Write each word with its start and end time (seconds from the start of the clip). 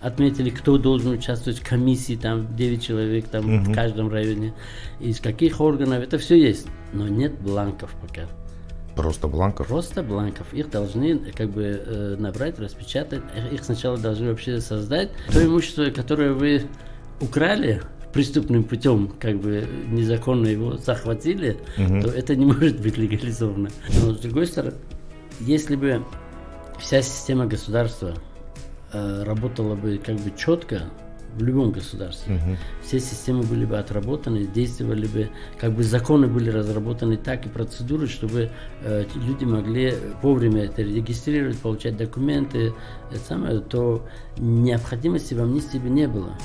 отметили, 0.00 0.50
кто 0.50 0.78
должен 0.78 1.12
участвовать 1.12 1.60
в 1.60 1.68
комиссии, 1.68 2.16
там 2.16 2.56
9 2.56 2.82
человек 2.82 3.28
там 3.28 3.44
угу. 3.44 3.70
в 3.70 3.74
каждом 3.74 4.10
районе, 4.10 4.54
из 4.98 5.20
каких 5.20 5.60
органов, 5.60 6.02
это 6.02 6.18
все 6.18 6.36
есть, 6.36 6.66
но 6.92 7.06
нет 7.08 7.38
бланков 7.40 7.94
пока. 8.00 8.22
Просто 8.96 9.28
бланков? 9.28 9.68
Просто 9.68 10.02
бланков. 10.02 10.52
Их 10.52 10.70
должны 10.70 11.18
как 11.32 11.50
бы 11.50 11.62
э, 11.62 12.16
набрать, 12.18 12.58
распечатать. 12.58 13.22
Их 13.52 13.64
сначала 13.64 13.96
должны 13.96 14.28
вообще 14.28 14.60
создать. 14.60 15.10
То 15.32 15.44
имущество, 15.44 15.86
которое 15.86 16.32
вы 16.32 16.64
украли, 17.20 17.80
преступным 18.12 18.64
путем 18.64 19.12
как 19.20 19.38
бы 19.38 19.66
незаконно 19.88 20.48
его 20.48 20.76
захватили, 20.76 21.58
угу. 21.78 22.02
то 22.02 22.08
это 22.08 22.34
не 22.34 22.46
может 22.46 22.80
быть 22.80 22.96
легализовано. 22.98 23.70
Но 24.02 24.14
с 24.14 24.18
другой 24.18 24.46
стороны, 24.46 24.76
если 25.38 25.76
бы 25.76 26.04
вся 26.78 27.02
система 27.02 27.46
государства 27.46 28.14
работала 28.92 29.74
бы 29.74 30.00
как 30.04 30.16
бы 30.16 30.32
четко, 30.36 30.82
в 31.36 31.42
любом 31.42 31.70
государстве. 31.70 32.36
Угу. 32.36 32.56
Все 32.82 33.00
системы 33.00 33.42
были 33.42 33.64
бы 33.64 33.78
отработаны, 33.78 34.46
действовали 34.46 35.06
бы, 35.06 35.30
как 35.58 35.72
бы 35.72 35.82
законы 35.82 36.26
были 36.26 36.50
разработаны 36.50 37.16
так 37.16 37.46
и 37.46 37.48
процедуры, 37.48 38.06
чтобы 38.06 38.50
э, 38.82 39.04
люди 39.14 39.44
могли 39.44 39.94
вовремя 40.22 40.64
это 40.64 40.82
регистрировать, 40.82 41.58
получать 41.58 41.96
документы, 41.96 42.72
это 43.10 43.20
самое, 43.20 43.60
то 43.60 44.06
необходимости 44.38 45.34
в 45.34 45.40
амнистии 45.40 45.78
бы 45.78 45.88
не 45.88 46.08
было. 46.08 46.36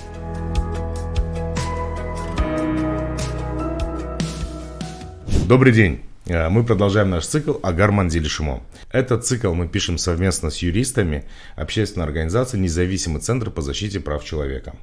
Добрый 5.48 5.74
день. 5.74 6.02
Э, 6.28 6.50
мы 6.50 6.64
продолжаем 6.64 7.12
наш 7.12 7.28
цикл 7.28 7.54
«Агар 7.62 7.92
Мандили 7.92 8.28
Шумо». 8.28 8.64
Этот 8.92 9.26
цикл 9.26 9.54
мы 9.54 9.68
пишем 9.68 9.98
совместно 9.98 10.50
с 10.50 10.58
юристами 10.58 11.26
общественной 11.56 12.06
организации 12.06 12.58
«Независимый 12.58 13.22
центр 13.22 13.52
по 13.52 13.62
защите 13.62 14.00
прав 14.00 14.24
человека». 14.24 14.76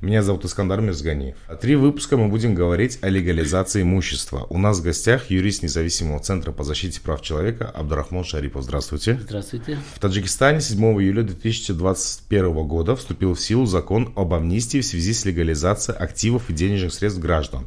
Меня 0.00 0.22
зовут 0.22 0.44
Искандар 0.44 0.80
Мирзганиев. 0.80 1.36
Три 1.60 1.74
выпуска 1.74 2.16
мы 2.16 2.28
будем 2.28 2.54
говорить 2.54 3.00
о 3.02 3.08
легализации 3.08 3.82
имущества. 3.82 4.46
У 4.48 4.56
нас 4.56 4.78
в 4.78 4.84
гостях 4.84 5.28
юрист 5.28 5.64
Независимого 5.64 6.20
центра 6.20 6.52
по 6.52 6.62
защите 6.62 7.00
прав 7.00 7.20
человека 7.20 7.68
Абдурахман 7.74 8.22
Шарипов. 8.22 8.62
Здравствуйте. 8.62 9.18
Здравствуйте. 9.20 9.78
В 9.94 9.98
Таджикистане 9.98 10.60
7 10.60 10.80
июля 11.00 11.24
2021 11.24 12.52
года 12.68 12.94
вступил 12.94 13.34
в 13.34 13.40
силу 13.40 13.66
закон 13.66 14.12
об 14.14 14.34
амнистии 14.34 14.82
в 14.82 14.84
связи 14.84 15.12
с 15.12 15.24
легализацией 15.24 15.98
активов 15.98 16.48
и 16.48 16.52
денежных 16.52 16.94
средств 16.94 17.20
граждан. 17.20 17.66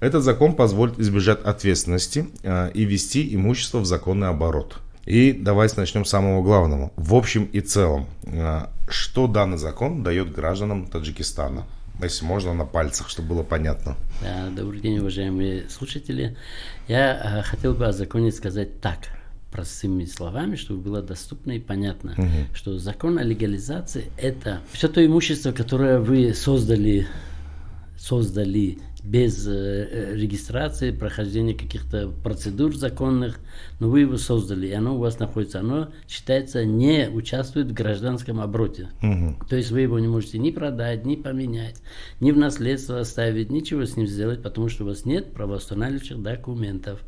Этот 0.00 0.24
закон 0.24 0.54
позволит 0.54 0.98
избежать 0.98 1.42
ответственности 1.42 2.26
э, 2.42 2.70
и 2.72 2.84
ввести 2.84 3.34
имущество 3.34 3.78
в 3.80 3.84
законный 3.84 4.28
оборот. 4.28 4.78
И 5.04 5.32
давайте 5.32 5.78
начнем 5.78 6.04
с 6.06 6.10
самого 6.10 6.42
главного. 6.42 6.90
В 6.96 7.14
общем 7.14 7.44
и 7.44 7.60
целом, 7.60 8.06
э, 8.22 8.66
что 8.88 9.26
данный 9.26 9.58
закон 9.58 10.02
дает 10.02 10.32
гражданам 10.32 10.86
Таджикистана? 10.86 11.64
Если 12.02 12.24
можно, 12.24 12.54
на 12.54 12.64
пальцах, 12.64 13.10
чтобы 13.10 13.28
было 13.28 13.42
понятно. 13.42 13.94
Да, 14.22 14.48
добрый 14.56 14.80
день, 14.80 14.98
уважаемые 14.98 15.68
слушатели. 15.68 16.34
Я 16.88 17.40
э, 17.40 17.42
хотел 17.42 17.74
бы 17.74 17.86
о 17.86 17.92
законе 17.92 18.32
сказать 18.32 18.80
так, 18.80 18.98
простыми 19.52 20.06
словами, 20.06 20.56
чтобы 20.56 20.80
было 20.80 21.02
доступно 21.02 21.52
и 21.52 21.58
понятно, 21.58 22.14
угу. 22.16 22.54
что 22.54 22.78
закон 22.78 23.18
о 23.18 23.22
легализации– 23.22 24.10
это 24.16 24.60
все 24.72 24.88
то 24.88 25.04
имущество, 25.04 25.52
которое 25.52 25.98
вы 25.98 26.32
создали, 26.32 27.06
создали 27.98 28.78
без 29.02 29.46
э, 29.46 29.50
э, 29.52 30.14
регистрации, 30.14 30.90
прохождения 30.90 31.54
каких-то 31.54 32.10
процедур 32.22 32.74
законных, 32.74 33.40
но 33.78 33.88
вы 33.88 34.00
его 34.00 34.16
создали, 34.16 34.68
и 34.68 34.72
оно 34.72 34.96
у 34.96 34.98
вас 34.98 35.18
находится. 35.18 35.60
Оно 35.60 35.88
считается 36.08 36.64
не 36.64 37.08
участвует 37.08 37.68
в 37.68 37.72
гражданском 37.72 38.40
обороте. 38.40 38.88
Угу. 39.02 39.46
То 39.48 39.56
есть 39.56 39.70
вы 39.70 39.80
его 39.80 39.98
не 39.98 40.08
можете 40.08 40.38
ни 40.38 40.50
продать, 40.50 41.04
ни 41.04 41.16
поменять, 41.16 41.82
ни 42.20 42.30
в 42.30 42.36
наследство 42.36 43.00
оставить, 43.00 43.50
ничего 43.50 43.84
с 43.84 43.96
ним 43.96 44.06
сделать, 44.06 44.42
потому 44.42 44.68
что 44.68 44.84
у 44.84 44.88
вас 44.88 45.04
нет 45.04 45.32
правоустанавливающих 45.32 46.20
документов. 46.20 47.00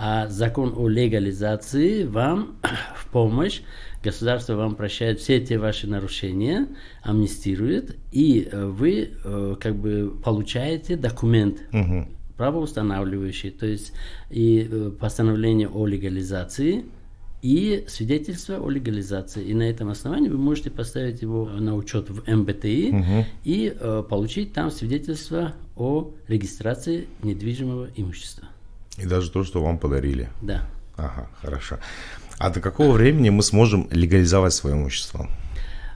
А 0.00 0.28
закон 0.28 0.74
о 0.76 0.88
легализации 0.88 2.04
вам 2.04 2.56
в 2.96 3.08
помощь 3.08 3.62
государство 4.02 4.54
вам 4.54 4.76
прощает 4.76 5.18
все 5.18 5.38
эти 5.38 5.54
ваши 5.54 5.88
нарушения, 5.88 6.68
амнистирует, 7.02 7.96
и 8.12 8.48
э, 8.50 8.64
вы 8.66 9.10
э, 9.24 9.56
как 9.60 9.74
бы 9.74 10.14
получаете 10.22 10.96
документ. 10.96 11.58
Угу. 11.72 12.06
правоустанавливающий, 12.36 13.50
то 13.50 13.66
есть 13.66 13.92
и 14.30 14.68
э, 14.70 14.92
постановление 15.00 15.68
о 15.68 15.84
легализации, 15.86 16.84
и 17.42 17.84
свидетельство 17.88 18.60
о 18.60 18.70
легализации. 18.70 19.44
И 19.44 19.54
на 19.54 19.64
этом 19.64 19.90
основании 19.90 20.28
вы 20.28 20.38
можете 20.38 20.70
поставить 20.70 21.22
его 21.22 21.46
на 21.46 21.74
учет 21.74 22.08
в 22.08 22.22
МБТИ 22.32 22.90
угу. 22.92 23.26
и 23.42 23.74
э, 23.74 24.04
получить 24.08 24.52
там 24.52 24.70
свидетельство 24.70 25.54
о 25.76 26.12
регистрации 26.28 27.08
недвижимого 27.24 27.88
имущества. 27.96 28.48
И 28.98 29.06
даже 29.06 29.30
то, 29.30 29.44
что 29.44 29.62
вам 29.62 29.78
подарили. 29.78 30.28
Да. 30.42 30.62
Ага, 30.96 31.28
хорошо. 31.40 31.78
А 32.38 32.50
до 32.50 32.60
какого 32.60 32.92
времени 32.92 33.30
мы 33.30 33.42
сможем 33.42 33.88
легализовать 33.90 34.52
свое 34.52 34.76
имущество? 34.76 35.28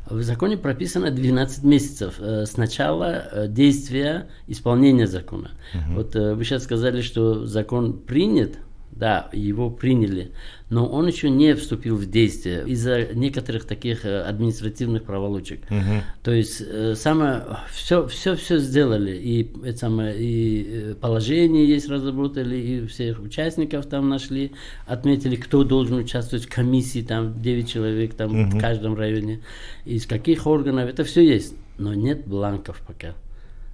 В 0.07 0.23
законе 0.23 0.57
прописано 0.57 1.11
12 1.11 1.63
месяцев 1.65 2.15
э, 2.19 2.45
с 2.45 2.57
начала 2.57 3.25
э, 3.31 3.49
действия 3.49 4.29
исполнения 4.49 5.07
закона. 5.07 5.53
Угу. 5.75 5.95
Вот 5.95 6.17
э, 6.17 6.35
вы 6.35 6.45
сейчас 6.45 6.65
сказали, 6.65 7.01
что 7.01 7.47
закон 7.47 7.99
принят, 7.99 8.59
да, 8.93 9.31
его 9.33 9.71
приняли, 9.71 10.33
но 10.69 10.87
он 10.87 11.07
еще 11.07 11.31
не 11.31 11.55
вступил 11.55 11.97
в 11.97 12.07
действие 12.07 12.65
из-за 12.67 13.15
некоторых 13.15 13.65
таких 13.65 14.05
э, 14.05 14.23
административных 14.23 15.03
проволочек. 15.05 15.61
Угу. 15.71 16.03
То 16.23 16.31
есть 16.33 16.63
э, 16.67 16.95
самое 16.95 17.43
все, 17.73 18.07
все, 18.07 18.37
все 18.37 18.59
сделали, 18.59 19.17
и 19.17 19.51
это 19.65 19.79
самое, 19.79 20.15
и 20.19 20.67
э, 20.69 20.95
положение 20.95 21.67
есть 21.67 21.89
разработали, 21.89 22.57
и 22.57 22.87
всех 22.87 23.21
участников 23.21 23.87
там 23.87 24.09
нашли, 24.09 24.53
отметили, 24.87 25.37
кто 25.37 25.65
должен 25.65 25.97
участвовать 25.97 26.45
в 26.45 26.51
комиссии, 26.51 27.01
там 27.01 27.41
9 27.41 27.69
человек 27.69 28.15
там 28.15 28.49
угу. 28.49 28.57
в 28.57 28.61
каждом 28.61 28.95
районе, 28.95 29.41
из 29.87 30.07
каких 30.07 30.47
органов, 30.47 30.89
это 30.89 31.05
все 31.05 31.23
есть, 31.23 31.55
но 31.79 31.95
нет 31.95 32.27
бланков 32.27 32.83
пока. 32.87 33.15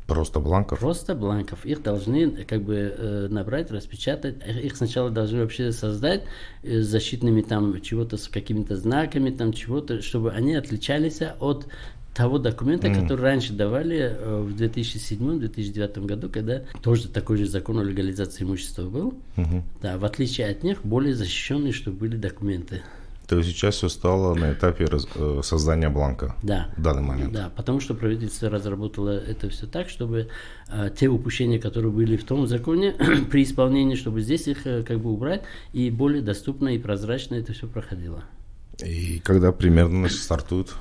Просто 0.08 0.40
бланков? 0.40 0.80
Просто 0.80 1.14
бланков. 1.14 1.66
Их 1.66 1.82
должны 1.82 2.30
как 2.46 2.62
бы 2.62 2.76
э, 2.96 3.28
набрать, 3.28 3.70
распечатать. 3.70 4.36
Их 4.46 4.74
сначала 4.74 5.10
должны 5.10 5.42
вообще 5.42 5.70
создать 5.70 6.24
э, 6.62 6.80
с 6.80 6.86
защитными 6.86 7.42
там 7.42 7.78
чего-то, 7.82 8.16
с 8.16 8.26
какими-то 8.26 8.76
знаками, 8.76 9.28
там 9.28 9.52
чего-то, 9.52 10.00
чтобы 10.00 10.32
они 10.32 10.54
отличались 10.54 11.20
от 11.40 11.66
того 12.14 12.38
документа, 12.38 12.88
mm. 12.88 13.02
который 13.02 13.20
раньше 13.20 13.52
давали 13.52 13.98
э, 13.98 14.40
в 14.40 14.56
2007-2009 14.58 16.06
году, 16.06 16.30
когда 16.30 16.62
тоже 16.82 17.08
такой 17.08 17.36
же 17.36 17.46
закон 17.46 17.78
о 17.78 17.84
легализации 17.84 18.44
имущества 18.44 18.88
был. 18.88 19.12
Mm-hmm. 19.36 19.62
Да, 19.82 19.98
в 19.98 20.06
отличие 20.06 20.48
от 20.48 20.62
них, 20.62 20.80
более 20.84 21.14
защищенные, 21.14 21.74
чтобы 21.74 21.98
были 21.98 22.16
документы. 22.16 22.80
То 23.28 23.36
есть 23.36 23.50
сейчас 23.50 23.74
все 23.74 23.90
стало 23.90 24.34
на 24.34 24.54
этапе 24.54 24.86
раз, 24.86 25.06
э, 25.14 25.40
создания 25.44 25.90
бланка 25.90 26.34
да. 26.42 26.70
в 26.78 26.82
данный 26.82 27.02
момент. 27.02 27.30
Да, 27.30 27.52
потому 27.54 27.78
что 27.78 27.92
правительство 27.92 28.48
разработало 28.48 29.10
это 29.10 29.50
все 29.50 29.66
так, 29.66 29.90
чтобы 29.90 30.30
э, 30.68 30.90
те 30.98 31.08
упущения, 31.08 31.60
которые 31.60 31.92
были 31.92 32.16
в 32.16 32.24
том 32.24 32.46
законе 32.46 32.94
при 33.30 33.42
исполнении, 33.42 33.96
чтобы 33.96 34.22
здесь 34.22 34.48
их 34.48 34.66
э, 34.66 34.82
как 34.82 35.00
бы 35.00 35.12
убрать 35.12 35.42
и 35.74 35.90
более 35.90 36.22
доступно 36.22 36.70
и 36.70 36.78
прозрачно 36.78 37.34
это 37.34 37.52
все 37.52 37.66
проходило. 37.66 38.24
И 38.82 39.18
когда 39.18 39.52
примерно 39.52 40.08
стартует? 40.08 40.74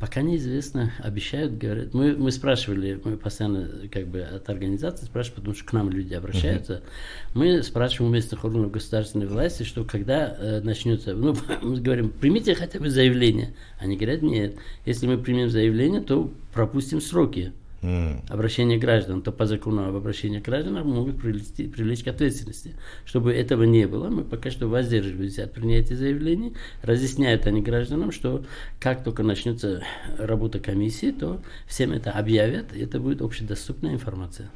Пока 0.00 0.22
неизвестно, 0.22 0.92
обещают, 0.98 1.56
говорят. 1.56 1.94
Мы, 1.94 2.16
мы 2.16 2.32
спрашивали, 2.32 3.00
мы 3.04 3.16
постоянно 3.16 3.88
как 3.88 4.08
бы 4.08 4.22
от 4.22 4.48
организации 4.50 5.06
спрашиваем, 5.06 5.36
потому 5.36 5.54
что 5.54 5.64
к 5.64 5.72
нам 5.72 5.90
люди 5.90 6.14
обращаются. 6.14 6.72
Uh-huh. 6.74 7.30
Мы 7.34 7.62
спрашиваем 7.62 8.10
у 8.10 8.14
местных 8.14 8.44
органов 8.44 8.72
государственной 8.72 9.26
власти, 9.26 9.62
что 9.62 9.84
когда 9.84 10.36
э, 10.36 10.60
начнется, 10.62 11.14
ну, 11.14 11.36
мы 11.62 11.80
говорим, 11.80 12.10
примите 12.10 12.56
хотя 12.56 12.80
бы 12.80 12.90
заявление. 12.90 13.54
Они 13.78 13.96
говорят, 13.96 14.22
нет, 14.22 14.56
если 14.84 15.06
мы 15.06 15.16
примем 15.16 15.48
заявление, 15.48 16.00
то 16.00 16.32
пропустим 16.52 17.00
сроки 17.00 17.52
mm. 17.84 18.32
обращения 18.32 18.78
граждан, 18.78 19.22
то 19.22 19.32
по 19.32 19.46
закону 19.46 19.88
об 19.88 19.94
обращении 19.94 20.40
граждан 20.40 20.74
могут 20.86 21.20
привлечь, 21.20 21.54
привлечь 21.54 22.02
к 22.02 22.08
ответственности. 22.08 22.76
Чтобы 23.04 23.32
этого 23.32 23.64
не 23.64 23.86
было, 23.86 24.08
мы 24.08 24.24
пока 24.24 24.50
что 24.50 24.68
воздерживаемся 24.68 25.44
от 25.44 25.52
принятия 25.52 25.96
заявлений. 25.96 26.54
Разъясняют 26.82 27.46
они 27.46 27.60
гражданам, 27.60 28.10
что 28.10 28.44
как 28.80 29.04
только 29.04 29.22
начнется 29.22 29.82
работа 30.18 30.58
комиссии, 30.58 31.12
то 31.12 31.40
всем 31.66 31.92
это 31.92 32.10
объявят, 32.10 32.74
и 32.74 32.80
это 32.80 32.98
будет 32.98 33.22
общедоступная 33.22 33.94
информация. 33.94 34.50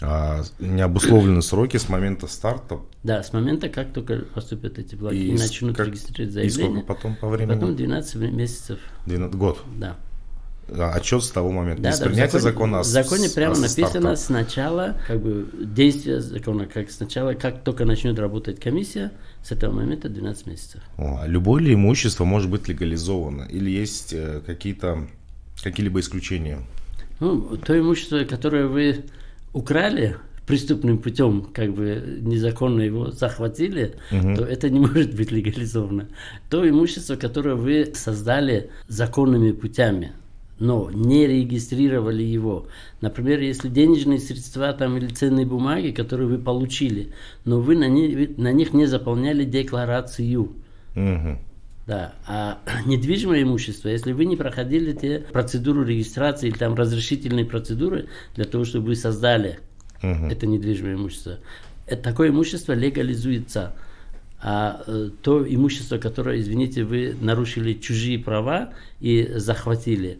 А 0.00 0.42
необусловлены 0.58 1.40
сроки 1.40 1.76
с 1.76 1.88
момента 1.88 2.26
старта? 2.26 2.80
Да, 3.02 3.22
с 3.22 3.32
момента, 3.32 3.68
как 3.68 3.92
только 3.92 4.24
поступят 4.34 4.78
эти 4.78 4.96
блоки 4.96 5.14
и, 5.14 5.28
и 5.28 5.32
начнут 5.32 5.76
как, 5.76 5.86
регистрировать 5.86 6.32
заявление. 6.32 6.80
И 6.80 6.82
сколько 6.82 6.86
потом 6.94 7.16
по 7.16 7.28
времени? 7.28 7.54
Потом 7.54 7.76
12 7.76 8.16
месяцев. 8.32 8.80
12, 9.06 9.36
год? 9.36 9.62
Да. 9.76 9.96
Отчет 10.68 11.22
с 11.22 11.30
того 11.30 11.50
момента. 11.50 11.82
Да, 11.82 11.92
с 11.92 11.98
да, 11.98 12.06
в 12.06 12.08
принятия 12.08 12.38
законе, 12.38 12.52
закона, 12.52 12.82
в 12.82 12.86
законе 12.86 13.28
с- 13.28 13.32
прямо 13.32 13.54
с 13.54 13.60
написано 13.76 14.16
сначала, 14.16 14.96
как 15.06 15.20
бы 15.20 15.46
действие 15.54 16.20
закона, 16.20 16.66
как 16.66 16.90
сначала, 16.90 17.34
как 17.34 17.62
только 17.62 17.84
начнет 17.84 18.18
работать 18.18 18.60
комиссия, 18.60 19.12
с 19.42 19.52
этого 19.52 19.72
момента 19.74 20.08
12 20.08 20.46
месяцев. 20.46 20.80
О, 20.96 21.20
а 21.22 21.26
любое 21.26 21.62
ли 21.62 21.74
имущество 21.74 22.24
может 22.24 22.50
быть 22.50 22.66
легализовано? 22.68 23.42
Или 23.50 23.70
есть 23.70 24.12
э, 24.12 24.40
какие-то 24.46 25.06
какие-либо 25.62 26.00
исключения? 26.00 26.60
Ну, 27.20 27.56
то 27.56 27.78
имущество, 27.78 28.24
которое 28.24 28.66
вы 28.66 29.04
украли 29.52 30.16
преступным 30.46 30.98
путем, 30.98 31.42
как 31.54 31.72
бы 31.74 32.18
незаконно 32.20 32.82
его 32.82 33.10
захватили, 33.10 33.94
то 34.10 34.44
это 34.44 34.68
не 34.68 34.80
может 34.80 35.14
быть 35.14 35.30
легализовано. 35.30 36.08
То 36.50 36.68
имущество, 36.68 37.16
которое 37.16 37.54
вы 37.54 37.92
создали 37.94 38.70
законными 38.88 39.52
путями, 39.52 40.12
но 40.64 40.90
не 40.90 41.26
регистрировали 41.26 42.22
его. 42.22 42.66
Например, 43.02 43.38
если 43.38 43.68
денежные 43.68 44.18
средства 44.18 44.72
там, 44.72 44.96
или 44.96 45.08
ценные 45.08 45.44
бумаги, 45.44 45.90
которые 45.90 46.26
вы 46.26 46.38
получили, 46.38 47.12
но 47.44 47.60
вы 47.60 47.76
на, 47.76 47.86
ни- 47.86 48.34
на 48.40 48.50
них 48.50 48.72
не 48.72 48.86
заполняли 48.86 49.44
декларацию. 49.44 50.52
Мгм. 50.94 51.38
Да, 51.86 52.14
а 52.26 52.60
недвижимое 52.86 53.42
имущество, 53.42 53.88
если 53.90 54.12
вы 54.12 54.24
не 54.24 54.36
проходили 54.36 54.94
те 54.94 55.18
процедуру 55.18 55.84
регистрации 55.84 56.48
или 56.48 56.56
там 56.56 56.74
разрешительные 56.74 57.44
процедуры 57.44 58.06
для 58.34 58.46
того, 58.46 58.64
чтобы 58.64 58.86
вы 58.86 58.96
создали 58.96 59.58
Мгм. 60.02 60.30
это 60.30 60.46
недвижимое 60.46 60.94
имущество, 60.94 61.40
это, 61.86 62.02
такое 62.02 62.30
имущество 62.30 62.72
легализуется. 62.72 63.74
А 64.42 64.82
э, 64.86 65.10
то 65.22 65.46
имущество, 65.46 65.98
которое, 65.98 66.40
извините, 66.40 66.84
вы 66.84 67.14
нарушили 67.20 67.74
чужие 67.74 68.18
права 68.18 68.72
и 69.00 69.30
захватили 69.36 70.18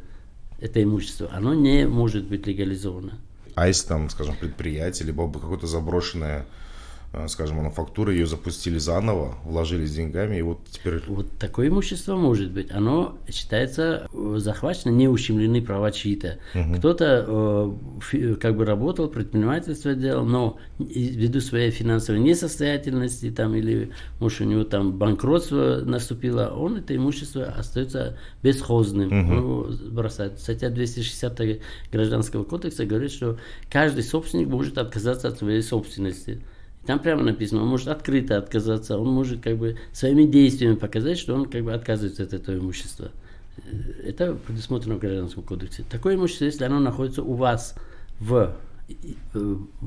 это 0.65 0.83
имущество, 0.83 1.29
оно 1.31 1.53
не 1.53 1.87
может 1.87 2.25
быть 2.27 2.47
легализовано. 2.47 3.19
А 3.55 3.69
если 3.69 3.87
там, 3.87 4.09
скажем, 4.09 4.35
предприятие, 4.35 5.07
либо 5.07 5.31
какое-то 5.31 5.67
заброшенное, 5.67 6.47
скажем, 7.29 7.57
мануфактура, 7.57 8.13
ее 8.13 8.27
запустили 8.27 8.79
заново, 8.79 9.37
вложили 9.45 9.85
с 9.85 9.95
деньгами, 9.95 10.37
и 10.37 10.43
вот 10.43 10.61
теперь... 10.71 11.03
Вот 11.07 11.27
такое 11.39 11.69
имущество 11.69 12.17
может 12.17 12.51
быть. 12.51 12.71
Оно 12.71 13.19
считается 13.29 14.09
э, 14.13 14.35
захвачено, 14.39 14.91
не 14.91 15.09
ущемлены 15.09 15.63
права 15.63 15.91
чьи-то. 15.93 16.39
Кто-то 16.79 17.77
э, 18.13 18.35
как 18.41 18.57
бы 18.57 18.65
работал, 18.65 19.09
предпринимательство 19.09 19.95
делал, 19.95 20.25
но 20.25 20.59
ввиду 20.79 21.41
своей 21.41 21.71
финансовой 21.71 22.21
несостоятельности 22.21 23.31
там, 23.31 23.55
или, 23.55 23.91
может, 24.21 24.41
у 24.41 24.45
него 24.45 24.65
там 24.65 24.93
банкротство 24.93 25.83
наступило, 25.85 26.49
он 26.49 26.79
это 26.79 26.95
имущество 26.97 27.45
остается 27.45 28.19
бесхозным. 28.43 29.13
Он 29.13 29.37
его 29.37 29.69
бросает. 29.91 30.41
Статья 30.41 30.71
260 30.71 31.41
Гражданского 31.93 32.45
кодекса 32.45 32.85
говорит, 32.85 33.13
что 33.13 33.39
каждый 33.71 34.03
собственник 34.03 34.49
может 34.49 34.79
отказаться 34.79 35.29
от 35.29 35.39
своей 35.39 35.63
собственности. 35.63 36.43
Там 36.87 36.99
прямо 36.99 37.23
написано, 37.23 37.63
он 37.63 37.69
может 37.69 37.89
открыто 37.89 38.37
отказаться, 38.37 38.99
он 38.99 39.09
может 39.09 39.41
как 39.41 39.57
бы 39.57 39.77
своими 39.93 40.25
действиями 40.25 40.75
показать, 40.75 41.19
что 41.19 41.35
он 41.35 41.47
как 41.47 41.65
бы 41.65 41.73
отказывается 41.73 42.23
от 42.23 42.35
этого 42.35 42.57
имущества. 42.57 43.11
Э, 43.57 44.09
Это 44.09 44.35
предусмотрено 44.35 44.97
в 44.97 44.99
Гражданском 44.99 45.43
кодексе. 45.45 45.85
Такое 45.91 46.17
имущество, 46.17 46.45
если 46.45 46.65
оно 46.65 46.81
находится 46.81 47.23
у 47.23 47.35
вас 47.35 47.75
в 48.21 48.55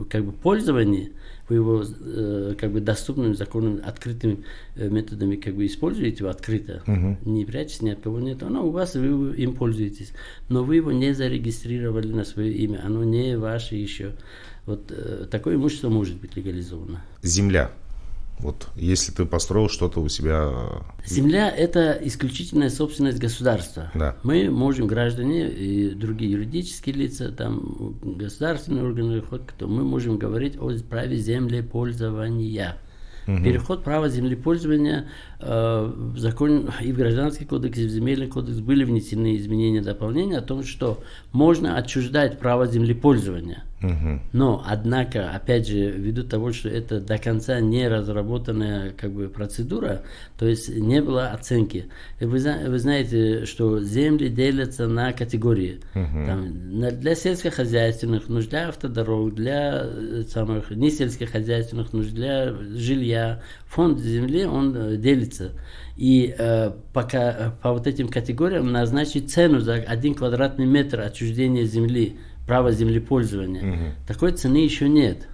как 0.09 0.25
бы 0.25 0.31
пользовании, 0.31 1.11
вы 1.49 1.55
его 1.55 1.83
э, 1.83 2.55
как 2.57 2.71
бы 2.71 2.81
доступным, 2.81 3.35
законным, 3.35 3.81
открытыми 3.83 4.43
э, 4.75 4.89
методами 4.89 5.35
как 5.35 5.55
бы 5.55 5.65
используете 5.65 6.19
его 6.19 6.29
открыто, 6.29 6.83
не 7.25 7.45
прячете 7.45 7.85
ни 7.85 7.89
от 7.91 8.01
кого 8.01 8.19
нет, 8.19 8.43
оно 8.43 8.67
у 8.67 8.71
вас, 8.71 8.95
вы 8.95 9.35
им 9.35 9.53
пользуетесь. 9.53 10.13
Но 10.49 10.63
вы 10.63 10.77
его 10.77 10.91
не 10.91 11.13
зарегистрировали 11.13 12.11
на 12.11 12.23
свое 12.23 12.53
имя, 12.53 12.81
оно 12.83 13.03
не 13.03 13.37
ваше 13.37 13.75
еще. 13.75 14.13
Вот 14.65 14.91
э, 14.91 15.25
такое 15.31 15.55
имущество 15.55 15.89
может 15.89 16.19
быть 16.19 16.35
легализовано. 16.35 17.01
Земля. 17.21 17.71
Вот 18.39 18.69
если 18.75 19.11
ты 19.11 19.25
построил 19.25 19.67
что-то 19.67 19.99
у 19.99 20.09
себя... 20.09 20.51
Земля– 21.05 21.49
это 21.57 21.97
исключительная 22.03 22.69
собственность 22.69 23.17
государства. 23.17 23.91
Да. 23.95 24.15
Мы 24.23 24.49
можем, 24.51 24.85
граждане 24.85 25.49
и 25.49 25.89
другие 25.89 26.31
юридические 26.33 26.95
лица, 26.95 27.31
там, 27.31 27.97
государственные 28.01 28.83
органы, 28.83 29.21
кто, 29.21 29.67
мы 29.67 29.83
можем 29.83 30.17
говорить 30.17 30.55
о 30.59 30.71
праве 30.87 31.17
землепользования. 31.17 32.77
Переход 33.25 33.83
права 33.83 34.07
землепользования 34.07 35.09
э, 35.36 35.36
в 35.39 36.17
закон 36.17 36.69
и 36.81 36.91
в 36.91 36.97
Гражданский 36.97 37.45
кодекс, 37.45 37.77
и 37.77 37.85
в 37.85 37.89
Земельный 37.89 38.27
кодекс 38.27 38.59
были 38.59 38.83
внесены 38.83 39.37
изменения, 39.37 39.81
дополнения 39.81 40.37
о 40.37 40.41
том, 40.41 40.63
что 40.63 41.03
можно 41.31 41.77
отчуждать 41.77 42.39
право 42.39 42.65
землепользования. 42.67 43.63
Но, 44.33 44.63
однако, 44.65 45.29
опять 45.29 45.67
же, 45.67 45.91
ввиду 45.91 46.23
того, 46.23 46.51
что 46.51 46.67
это 46.67 46.99
до 46.99 47.19
конца 47.19 47.59
не 47.59 47.87
разработанная 47.87 48.91
как 48.91 49.11
бы, 49.11 49.29
процедура, 49.29 50.01
то 50.39 50.47
есть 50.47 50.69
не 50.69 50.99
было 51.01 51.27
оценки. 51.27 51.85
И 52.19 52.25
Вы, 52.25 52.39
вы 52.39 52.79
знаете, 52.79 53.45
что 53.45 53.79
земли 53.83 54.29
делятся 54.29 54.87
на 54.87 55.13
категории. 55.13 55.79
Там, 55.93 56.99
для 56.99 57.15
сельскохозяйственных 57.15 58.29
нужд, 58.29 58.49
для 58.49 58.69
автодорог, 58.69 59.35
для 59.35 59.83
э, 59.83 60.23
самых 60.27 60.71
несельскохозяйственных 60.71 61.93
нужд, 61.93 62.11
для 62.11 62.53
жилья. 62.53 63.41
Фонд 63.67 63.99
земли, 63.99 64.45
он 64.45 64.75
э, 64.75 64.97
делится. 65.27 65.51
И 65.95 66.33
э, 66.37 66.71
пока 66.93 67.31
э, 67.31 67.51
по 67.61 67.73
вот 67.73 67.87
этим 67.87 68.07
категориям 68.07 68.71
назначить 68.71 69.31
цену 69.31 69.59
за 69.59 69.75
один 69.75 70.13
квадратный 70.15 70.65
метр 70.65 71.01
отчуждения 71.01 71.63
земли, 71.65 72.17
право 72.45 72.71
землепользования. 72.71 73.61
Такой 74.07 74.31
цены 74.31 74.57
еще 74.57 74.87
нет. 74.87 75.27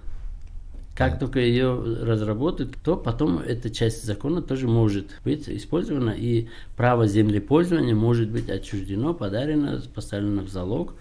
Как 0.96 1.18
только 1.18 1.40
ее 1.40 1.74
разработают, 1.74 2.76
то 2.84 2.96
потом 2.96 3.38
эта 3.40 3.68
часть 3.68 4.04
закона 4.04 4.42
тоже 4.42 4.68
может 4.68 5.06
быть 5.24 5.48
использована, 5.48 6.10
и 6.10 6.46
право 6.76 7.08
землепользования 7.08 7.96
может 7.96 8.30
быть 8.30 8.48
отчуждено, 8.48 9.12
подарено, 9.12 9.82
поставлено 9.92 10.42
в 10.42 10.48
залог. 10.48 10.94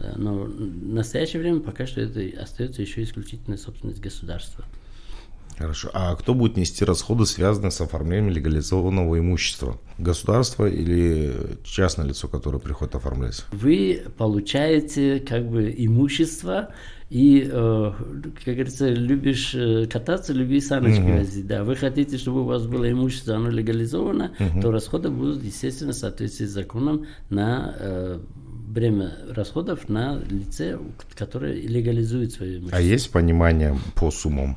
Э, 0.00 0.14
Но 0.16 0.34
в 0.44 0.94
настоящее 0.94 1.42
время 1.42 1.60
пока 1.60 1.86
что 1.86 2.00
это 2.00 2.20
остается 2.42 2.80
еще 2.80 3.02
исключительная 3.02 3.58
собственность 3.58 4.00
государства. 4.00 4.64
Хорошо. 5.58 5.90
А 5.92 6.14
кто 6.16 6.34
будет 6.34 6.56
нести 6.56 6.84
расходы, 6.84 7.26
связанные 7.26 7.70
с 7.70 7.80
оформлением 7.80 8.30
легализованного 8.32 9.18
имущества? 9.18 9.78
Государство 9.98 10.66
или 10.66 11.58
частное 11.64 12.06
лицо, 12.06 12.28
которое 12.28 12.58
приходит 12.58 12.94
оформлять? 12.94 13.44
Вы 13.52 14.02
получаете 14.16 15.20
как 15.20 15.48
бы 15.48 15.72
имущество, 15.76 16.70
и, 17.10 17.48
э, 17.50 17.92
как 18.44 18.54
говорится, 18.54 18.88
любишь 18.88 19.54
э, 19.54 19.86
кататься, 19.86 20.32
люби 20.32 20.60
саночки 20.60 21.18
возить. 21.18 21.46
Да, 21.46 21.62
вы 21.62 21.76
хотите, 21.76 22.18
чтобы 22.18 22.42
у 22.42 22.44
вас 22.44 22.66
было 22.66 22.90
имущество, 22.90 23.36
оно 23.36 23.50
легализовано, 23.50 24.32
то 24.60 24.70
расходы 24.72 25.10
будут, 25.10 25.44
естественно, 25.44 25.92
в 25.92 25.96
соответствии 25.96 26.46
с 26.46 26.50
законом 26.50 27.06
на 27.30 27.76
э, 27.78 28.20
бремя 28.68 29.12
расходов 29.30 29.88
на 29.88 30.20
лице, 30.28 30.78
которое 31.14 31.54
легализует 31.54 32.32
свое 32.32 32.56
имущество. 32.56 32.78
А 32.78 32.80
есть 32.80 33.10
понимание 33.12 33.78
по 33.94 34.10
суммам? 34.10 34.56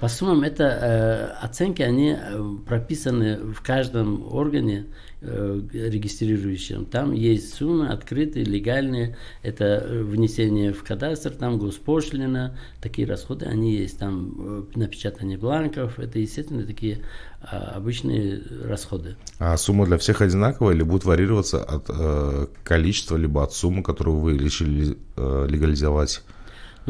По 0.00 0.08
суммам, 0.08 0.42
это 0.44 0.64
э, 0.64 1.44
оценки, 1.44 1.82
они 1.82 2.16
э, 2.18 2.42
прописаны 2.66 3.36
в 3.36 3.60
каждом 3.60 4.32
органе 4.32 4.86
э, 5.20 5.60
регистрирующем. 5.74 6.86
Там 6.86 7.12
есть 7.12 7.52
суммы 7.52 7.88
открытые, 7.88 8.46
легальные. 8.46 9.18
Это 9.42 9.64
э, 9.64 10.02
внесение 10.02 10.72
в 10.72 10.82
кадастр, 10.84 11.32
там 11.32 11.58
госпошлина, 11.58 12.56
такие 12.80 13.06
расходы, 13.06 13.44
они 13.44 13.76
есть. 13.76 13.98
Там 13.98 14.34
э, 14.38 14.78
напечатание 14.78 15.36
бланков, 15.36 15.98
это, 15.98 16.18
естественно, 16.18 16.64
такие 16.64 17.02
э, 17.42 17.54
обычные 17.54 18.40
расходы. 18.64 19.16
А 19.38 19.54
сумма 19.58 19.84
для 19.84 19.98
всех 19.98 20.22
одинаковая 20.22 20.74
или 20.74 20.82
будет 20.82 21.04
варьироваться 21.04 21.62
от 21.62 21.90
э, 21.90 22.46
количества, 22.64 23.16
либо 23.16 23.44
от 23.44 23.52
суммы, 23.52 23.82
которую 23.82 24.16
вы 24.16 24.38
решили 24.38 24.96
э, 25.18 25.46
легализовать? 25.46 26.22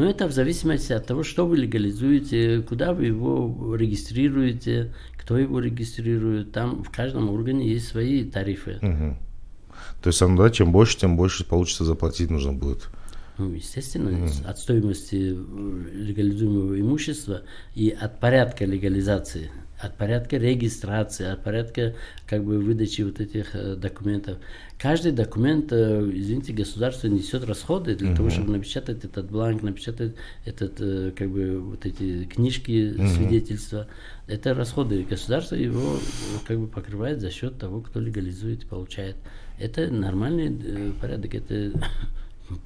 Но 0.01 0.09
это 0.09 0.27
в 0.27 0.31
зависимости 0.31 0.93
от 0.93 1.05
того, 1.05 1.21
что 1.21 1.45
вы 1.45 1.57
легализуете, 1.57 2.63
куда 2.67 2.91
вы 2.91 3.05
его 3.05 3.75
регистрируете, 3.75 4.95
кто 5.15 5.37
его 5.37 5.59
регистрирует. 5.59 6.51
Там 6.51 6.83
в 6.83 6.89
каждом 6.89 7.29
органе 7.29 7.69
есть 7.69 7.89
свои 7.89 8.23
тарифы. 8.23 8.79
Мгм. 8.81 9.19
То 10.01 10.07
есть, 10.07 10.19
оно, 10.23 10.41
да, 10.41 10.49
чем 10.49 10.71
больше, 10.71 10.97
тем 10.97 11.17
больше 11.17 11.45
получится 11.45 11.85
заплатить 11.85 12.31
нужно 12.31 12.51
будет. 12.51 12.89
Ну, 13.41 13.55
естественно, 13.55 14.09
mm. 14.09 14.45
от 14.45 14.59
стоимости 14.59 15.15
э, 15.15 15.89
легализуемого 15.93 16.79
имущества 16.79 17.41
и 17.73 17.89
от 17.89 18.19
порядка 18.19 18.65
легализации, 18.65 19.49
от 19.79 19.97
порядка 19.97 20.37
регистрации, 20.37 21.25
от 21.25 21.43
порядка 21.43 21.95
как 22.27 22.43
бы 22.43 22.59
выдачи 22.59 23.01
вот 23.01 23.19
этих 23.19 23.55
э, 23.55 23.75
документов. 23.75 24.37
Каждый 24.77 25.11
документ, 25.11 25.71
э, 25.71 26.07
извините, 26.13 26.53
государство 26.53 27.07
несет 27.07 27.43
расходы 27.43 27.95
для 27.95 28.11
mm-hmm. 28.11 28.15
того, 28.15 28.29
чтобы 28.29 28.51
напечатать 28.51 29.03
этот 29.03 29.31
бланк, 29.31 29.63
напечатать 29.63 30.13
этот 30.45 30.79
э, 30.79 31.11
как 31.17 31.31
бы 31.31 31.59
вот 31.59 31.87
эти 31.87 32.25
книжки, 32.25 32.69
mm-hmm. 32.69 33.07
свидетельства. 33.07 33.87
Это 34.27 34.53
расходы. 34.53 35.01
Государство 35.01 35.55
его 35.55 35.95
э, 35.95 36.45
как 36.47 36.59
бы 36.59 36.67
покрывает 36.67 37.21
за 37.21 37.31
счет 37.31 37.57
того, 37.57 37.81
кто 37.81 37.99
легализует 37.99 38.65
и 38.65 38.67
получает. 38.67 39.15
Это 39.57 39.87
нормальный 39.87 40.55
э, 40.63 40.91
порядок. 41.01 41.33
Это 41.33 41.71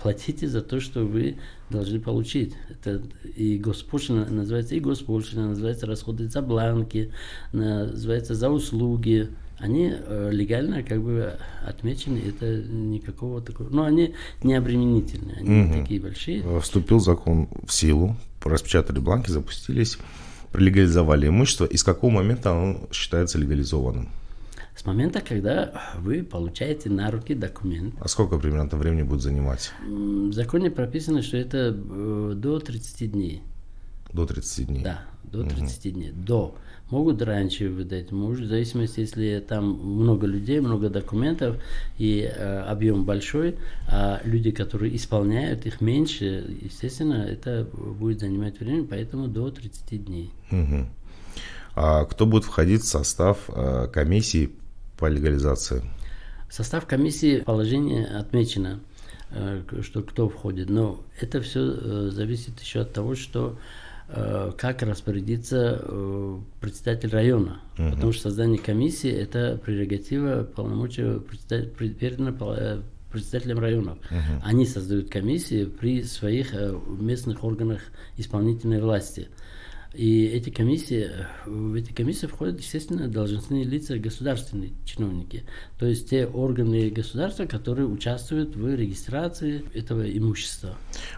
платите 0.01 0.47
за 0.47 0.61
то, 0.61 0.79
что 0.79 1.05
вы 1.05 1.37
должны 1.69 1.99
получить. 1.99 2.53
Это 2.69 3.01
и 3.35 3.57
госпошлина 3.57 4.25
называется 4.25 4.75
и 4.75 4.79
госпошлина, 4.79 5.49
называется 5.49 5.85
расходы 5.85 6.27
за 6.29 6.41
бланки, 6.41 7.11
называется 7.51 8.35
за 8.35 8.49
услуги. 8.49 9.29
Они 9.57 9.93
э, 9.93 10.29
легально 10.31 10.83
как 10.83 11.01
бы 11.01 11.33
отмечены, 11.65 12.21
это 12.27 12.57
никакого 12.57 13.41
такого, 13.41 13.69
но 13.69 13.83
они 13.83 14.13
не 14.43 14.53
обременительные, 14.53 15.37
они 15.37 15.61
угу. 15.61 15.81
такие 15.81 16.01
большие. 16.01 16.59
Вступил 16.59 16.99
закон 16.99 17.47
в 17.65 17.71
силу, 17.71 18.17
распечатали 18.43 18.99
бланки, 18.99 19.31
запустились, 19.31 19.97
легализовали 20.53 21.27
имущество. 21.29 21.65
И 21.65 21.77
с 21.77 21.83
какого 21.83 22.11
момента 22.11 22.51
оно 22.51 22.81
считается 22.91 23.37
легализованным? 23.37 24.09
С 24.75 24.85
момента, 24.85 25.21
когда 25.21 25.81
вы 25.97 26.23
получаете 26.23 26.89
на 26.89 27.09
руки 27.09 27.33
документ. 27.33 27.95
А 27.99 28.07
сколько 28.07 28.37
примерно 28.37 28.67
это 28.67 28.77
времени 28.77 29.03
будет 29.03 29.21
занимать? 29.21 29.71
В 29.87 30.33
законе 30.33 30.69
прописано, 30.69 31.21
что 31.21 31.37
это 31.37 31.75
э, 31.75 32.33
до 32.35 32.59
30 32.59 33.11
дней. 33.11 33.41
До 34.11 34.25
30 34.25 34.67
дней? 34.67 34.83
Да, 34.83 35.01
до 35.23 35.43
30 35.43 35.85
угу. 35.85 35.93
дней. 35.93 36.11
До. 36.11 36.55
Могут 36.89 37.21
раньше 37.21 37.69
выдать, 37.69 38.11
может, 38.11 38.45
в 38.45 38.49
зависимости, 38.49 38.99
если 38.99 39.43
там 39.47 39.71
много 39.71 40.27
людей, 40.27 40.59
много 40.59 40.89
документов 40.89 41.57
и 41.97 42.21
э, 42.21 42.59
объем 42.59 43.05
большой, 43.05 43.55
а 43.87 44.21
люди, 44.23 44.51
которые 44.51 44.95
исполняют, 44.95 45.65
их 45.65 45.81
меньше, 45.81 46.45
естественно, 46.61 47.25
это 47.27 47.67
будет 47.73 48.19
занимать 48.19 48.59
время, 48.59 48.83
поэтому 48.83 49.27
до 49.27 49.49
30 49.49 50.05
дней. 50.05 50.31
Угу. 50.51 50.85
А 51.75 52.05
кто 52.05 52.25
будет 52.25 52.43
входить 52.43 52.81
в 52.81 52.87
состав 52.87 53.49
э, 53.49 53.87
комиссии 53.91 54.51
по 54.97 55.07
легализации? 55.07 55.83
Состав 56.49 56.85
комиссии 56.85 57.41
положение 57.41 58.05
отмечено, 58.05 58.79
э, 59.31 59.61
что 59.81 60.01
кто 60.01 60.29
входит, 60.29 60.69
но 60.69 61.03
это 61.19 61.41
все 61.41 61.59
э, 61.59 62.09
зависит 62.11 62.59
еще 62.61 62.81
от 62.81 62.93
того, 62.93 63.15
что 63.15 63.57
э, 64.07 64.51
как 64.57 64.81
распорядится 64.83 65.83
председатель 66.61 67.09
района. 67.09 67.59
Угу. 67.77 67.91
Потому 67.91 68.11
что 68.13 68.23
создание 68.23 68.59
комиссии– 68.59 69.11
это 69.11 69.59
прерогатива 69.63 70.43
полномочия 70.43 71.19
передана 71.19 72.31
председателям 73.11 73.59
районов. 73.59 73.97
Угу. 74.11 74.41
Они 74.43 74.65
создают 74.65 75.09
комиссии 75.09 75.65
при 75.65 76.03
своих 76.03 76.53
местных 76.87 77.43
органах 77.43 77.81
исполнительной 78.17 78.81
власти. 78.81 79.29
И 79.97 80.25
эти 80.25 80.49
комиссии, 80.49 81.09
в 81.45 81.73
эти 81.75 81.91
комиссии 81.93 82.27
входят, 82.27 82.59
естественно, 82.59 83.07
должностные 83.07 83.63
лица, 83.63 83.97
государственные 83.97 84.71
чиновники. 84.83 85.43
То 85.79 85.85
есть 85.85 86.09
те 86.09 86.25
органы 86.25 86.89
государства, 86.89 87.45
которые 87.45 87.87
участвуют 87.87 88.55
в 88.55 88.75
регистрации 88.75 89.63
этого 89.73 90.05
имущества. 90.05 90.75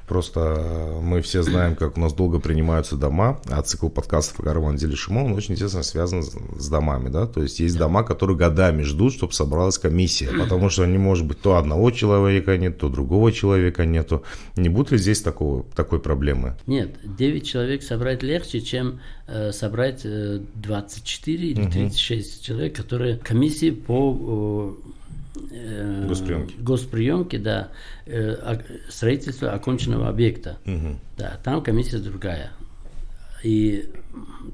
Просто 0.08 0.40
э, 0.40 1.00
мы 1.02 1.22
все 1.22 1.44
знаем, 1.44 1.76
как 1.76 1.98
у 1.98 2.00
нас 2.00 2.14
долго 2.14 2.40
принимаются 2.40 2.96
дома, 2.96 3.42
а 3.50 3.62
цикл 3.62 3.90
подкастов 3.90 4.40
о 4.40 4.44
Карван 4.44 4.78
Шимон, 4.78 5.28
он 5.28 5.34
очень 5.34 5.56
тесно 5.56 5.84
связан 5.84 6.24
с 6.24 6.70
домами, 6.70 7.10
да, 7.10 7.26
то 7.28 7.42
есть 7.42 7.60
есть 7.60 7.76
да. 7.78 7.86
дома, 7.86 8.04
которые 8.04 8.38
годами 8.38 8.84
ждут, 8.84 9.14
чтобы 9.14 9.34
собралась 9.34 9.78
комиссия, 9.78 10.30
потому 10.40 10.70
что 10.70 10.86
не 10.86 10.98
может 10.98 11.26
быть 11.26 11.42
то 11.42 11.58
одного 11.58 11.92
человека 11.92 12.58
нет, 12.58 12.78
то 12.78 12.90
другого 12.90 13.32
человека 13.32 13.86
нету. 13.86 14.24
Не 14.56 14.70
будет 14.70 14.92
ли 14.92 14.98
здесь 14.98 15.22
такого, 15.22 15.64
такой 15.76 16.00
проблемы? 16.00 16.56
Нет, 16.68 16.98
9 17.04 17.48
человек 17.48 17.84
собрать 17.84 18.24
легче, 18.24 18.62
чем 18.68 19.00
э, 19.28 19.52
собрать 19.52 20.02
э, 20.04 20.42
24 20.56 21.48
или 21.48 21.70
36 21.70 22.38
угу. 22.38 22.46
человек, 22.46 22.76
которые 22.76 23.18
комиссии 23.18 23.72
по 23.72 24.76
э, 25.52 26.06
госприемке. 26.08 26.56
госприемке, 26.60 27.38
да, 27.40 27.70
э, 28.06 28.60
строительство 28.90 29.52
оконченного 29.52 30.10
объекта. 30.10 30.58
Угу. 30.66 31.00
Да, 31.18 31.40
там 31.44 31.64
комиссия 31.64 31.98
другая. 31.98 32.52
И 33.44 33.90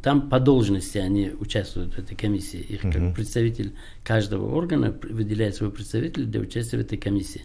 там 0.01 0.29
по 0.29 0.39
должности 0.39 0.97
они 0.97 1.31
участвуют 1.39 1.93
в 1.93 1.99
этой 1.99 2.15
комиссии. 2.15 2.59
Их 2.59 2.83
угу. 2.83 2.91
как 2.91 3.15
представитель 3.15 3.73
каждого 4.03 4.53
органа 4.53 4.91
выделяет 4.91 5.55
своего 5.55 5.73
представителя 5.73 6.25
для 6.25 6.41
участия 6.41 6.77
в 6.77 6.81
этой 6.81 6.97
комиссии. 6.97 7.41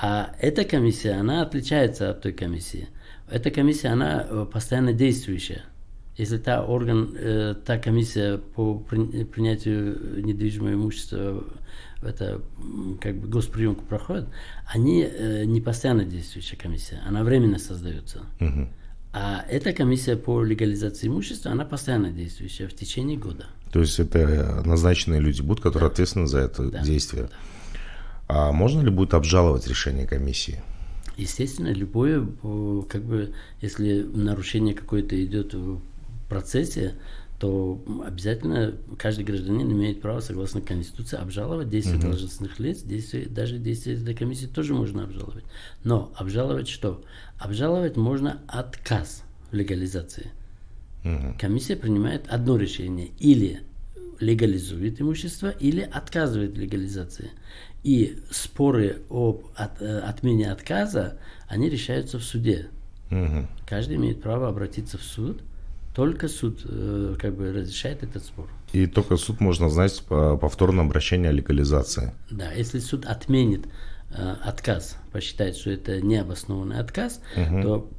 А 0.00 0.34
эта 0.40 0.64
комиссия, 0.64 1.12
она 1.12 1.42
отличается 1.42 2.10
от 2.10 2.20
той 2.20 2.32
комиссии. 2.32 2.88
Эта 3.30 3.50
комиссия, 3.50 3.88
она 3.88 4.26
э, 4.28 4.46
постоянно 4.52 4.92
действующая. 4.92 5.62
Если 6.16 6.38
та 6.38 6.62
орган, 6.64 7.14
э, 7.14 7.54
та 7.64 7.78
комиссия 7.78 8.38
по 8.38 8.78
принятию 8.78 10.24
недвижимого 10.24 10.72
имущества, 10.72 11.44
это 12.02 12.40
как 13.00 13.16
бы 13.16 13.28
госприемку 13.28 13.84
проходит, 13.84 14.26
они 14.66 15.02
э, 15.02 15.44
не 15.44 15.60
постоянно 15.60 16.04
действующая 16.04 16.56
комиссия, 16.56 17.00
она 17.06 17.22
временно 17.22 17.58
создается. 17.58 18.22
Угу. 18.40 18.68
А 19.12 19.44
эта 19.48 19.72
комиссия 19.72 20.16
по 20.16 20.42
легализации 20.42 21.08
имущества, 21.08 21.50
она 21.52 21.64
постоянно 21.64 22.10
действующая 22.10 22.68
в 22.68 22.74
течение 22.74 23.18
года. 23.18 23.46
То 23.72 23.80
есть 23.80 23.98
это 23.98 24.62
назначенные 24.64 25.20
люди 25.20 25.42
будут, 25.42 25.62
которые 25.62 25.88
да. 25.88 25.92
ответственны 25.92 26.26
за 26.26 26.38
это 26.40 26.70
да. 26.70 26.82
действие. 26.82 27.24
Да. 27.24 27.30
А 28.28 28.52
можно 28.52 28.80
ли 28.80 28.90
будет 28.90 29.14
обжаловать 29.14 29.66
решение 29.66 30.06
комиссии? 30.06 30.62
Естественно, 31.16 31.68
любое, 31.68 32.26
как 32.88 33.04
бы, 33.04 33.32
если 33.62 34.02
нарушение 34.02 34.74
какое-то 34.74 35.22
идет 35.24 35.54
процессе, 36.28 36.94
то 37.38 37.82
обязательно 38.04 38.74
каждый 38.98 39.24
гражданин 39.24 39.70
имеет 39.70 40.00
право, 40.00 40.20
согласно 40.20 40.60
Конституции, 40.62 41.18
обжаловать 41.18 41.68
действия 41.68 41.96
угу. 41.96 42.08
должностных 42.08 42.58
лиц, 42.58 42.82
действия, 42.82 43.26
даже 43.26 43.58
действия 43.58 43.94
этой 43.94 44.14
комиссии 44.14 44.46
тоже 44.46 44.72
можно 44.72 45.04
обжаловать. 45.04 45.44
Но 45.84 46.12
обжаловать 46.16 46.68
что? 46.68 47.04
Обжаловать 47.38 47.96
можно 47.96 48.40
отказ 48.48 49.22
в 49.50 49.54
легализации. 49.54 50.30
Угу. 51.04 51.36
Комиссия 51.38 51.76
принимает 51.76 52.26
одно 52.28 52.56
решение. 52.56 53.10
Или 53.18 53.60
легализует 54.18 54.98
имущество, 55.02 55.50
или 55.50 55.82
отказывает 55.82 56.52
в 56.52 56.58
легализации. 56.58 57.32
И 57.84 58.18
споры 58.30 59.02
об 59.10 59.44
от, 59.54 59.82
э, 59.82 59.98
отмене 59.98 60.50
отказа, 60.50 61.18
они 61.48 61.68
решаются 61.68 62.18
в 62.18 62.24
суде. 62.24 62.68
Угу. 63.10 63.46
Каждый 63.66 63.96
имеет 63.96 64.22
право 64.22 64.48
обратиться 64.48 64.96
в 64.96 65.02
суд– 65.02 65.42
только 65.96 66.28
суд 66.28 66.60
э, 66.64 67.16
как 67.18 67.34
бы 67.34 67.50
разрешает 67.54 68.02
этот 68.02 68.22
спор. 68.22 68.50
И 68.74 68.86
только 68.86 69.16
суд 69.16 69.40
можно 69.40 69.70
знать 69.70 70.02
по 70.06 70.36
повторное 70.36 70.84
обращение 70.84 71.30
о 71.30 71.32
легализации. 71.32 72.12
Да, 72.30 72.52
если 72.52 72.80
суд 72.80 73.06
отменит 73.06 73.64
э, 74.10 74.36
отказ, 74.42 74.98
посчитает, 75.10 75.56
что 75.56 75.70
это 75.70 76.02
необоснованный 76.02 76.80
отказ, 76.80 77.22
угу. 77.34 77.62
то 77.62 77.90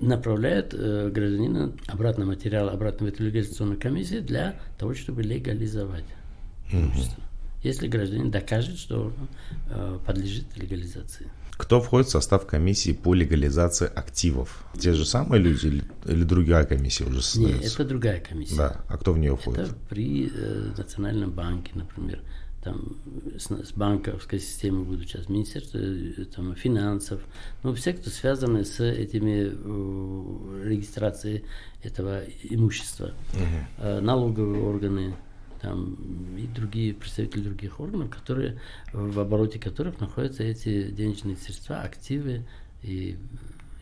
направляет 0.00 0.74
э, 0.74 1.08
гражданина 1.08 1.72
обратно 1.86 2.26
материал, 2.26 2.68
обратно 2.68 3.06
в 3.06 3.10
эту 3.10 3.22
легализационную 3.22 3.78
комиссию 3.78 4.22
для 4.22 4.58
того, 4.76 4.94
чтобы 4.94 5.22
легализовать 5.22 6.04
угу. 6.72 7.00
Если 7.62 7.86
гражданин 7.86 8.32
докажет, 8.32 8.76
что 8.76 9.12
э, 9.70 9.98
подлежит 10.04 10.46
легализации. 10.56 11.30
Кто 11.56 11.80
входит 11.80 12.08
в 12.08 12.10
состав 12.10 12.46
комиссии 12.46 12.92
по 12.92 13.14
легализации 13.14 13.86
активов? 13.86 14.64
Те 14.78 14.92
же 14.92 15.04
самые 15.04 15.40
люди 15.40 15.66
или, 15.66 15.84
или 16.04 16.22
другая 16.22 16.64
комиссия 16.64 17.04
уже 17.04 17.22
создается? 17.22 17.62
Нет, 17.62 17.72
это 17.72 17.84
другая 17.84 18.20
комиссия. 18.20 18.56
Да, 18.56 18.80
а 18.88 18.98
кто 18.98 19.12
в 19.12 19.18
нее 19.18 19.36
входит? 19.36 19.60
Это 19.60 19.74
при 19.88 20.30
э, 20.32 20.72
Национальном 20.76 21.30
банке, 21.30 21.72
например, 21.74 22.20
там 22.66 22.96
с, 23.38 23.46
с 23.46 23.72
банковской 23.72 24.40
системой 24.40 24.84
будут 24.84 25.08
сейчас, 25.08 25.28
Министерство 25.28 25.78
э, 25.78 26.24
там, 26.34 26.54
финансов, 26.56 27.20
ну, 27.62 27.72
все, 27.74 27.92
кто 27.92 28.10
связаны 28.10 28.64
с 28.64 28.80
этими 28.80 29.52
э, 29.52 30.68
регистрацией 30.68 31.44
этого 31.82 32.24
имущества, 32.42 33.12
угу. 33.32 33.42
э, 33.78 34.00
налоговые 34.00 34.62
органы, 34.62 35.14
там, 35.66 35.96
и 36.38 36.46
другие 36.46 36.94
представители 36.94 37.42
других 37.42 37.80
органов, 37.80 38.08
которые, 38.08 38.60
в 38.92 39.18
обороте 39.18 39.58
которых 39.58 39.98
находятся 39.98 40.44
эти 40.44 40.90
денежные 40.92 41.36
средства, 41.36 41.80
активы 41.80 42.46
и 42.84 43.18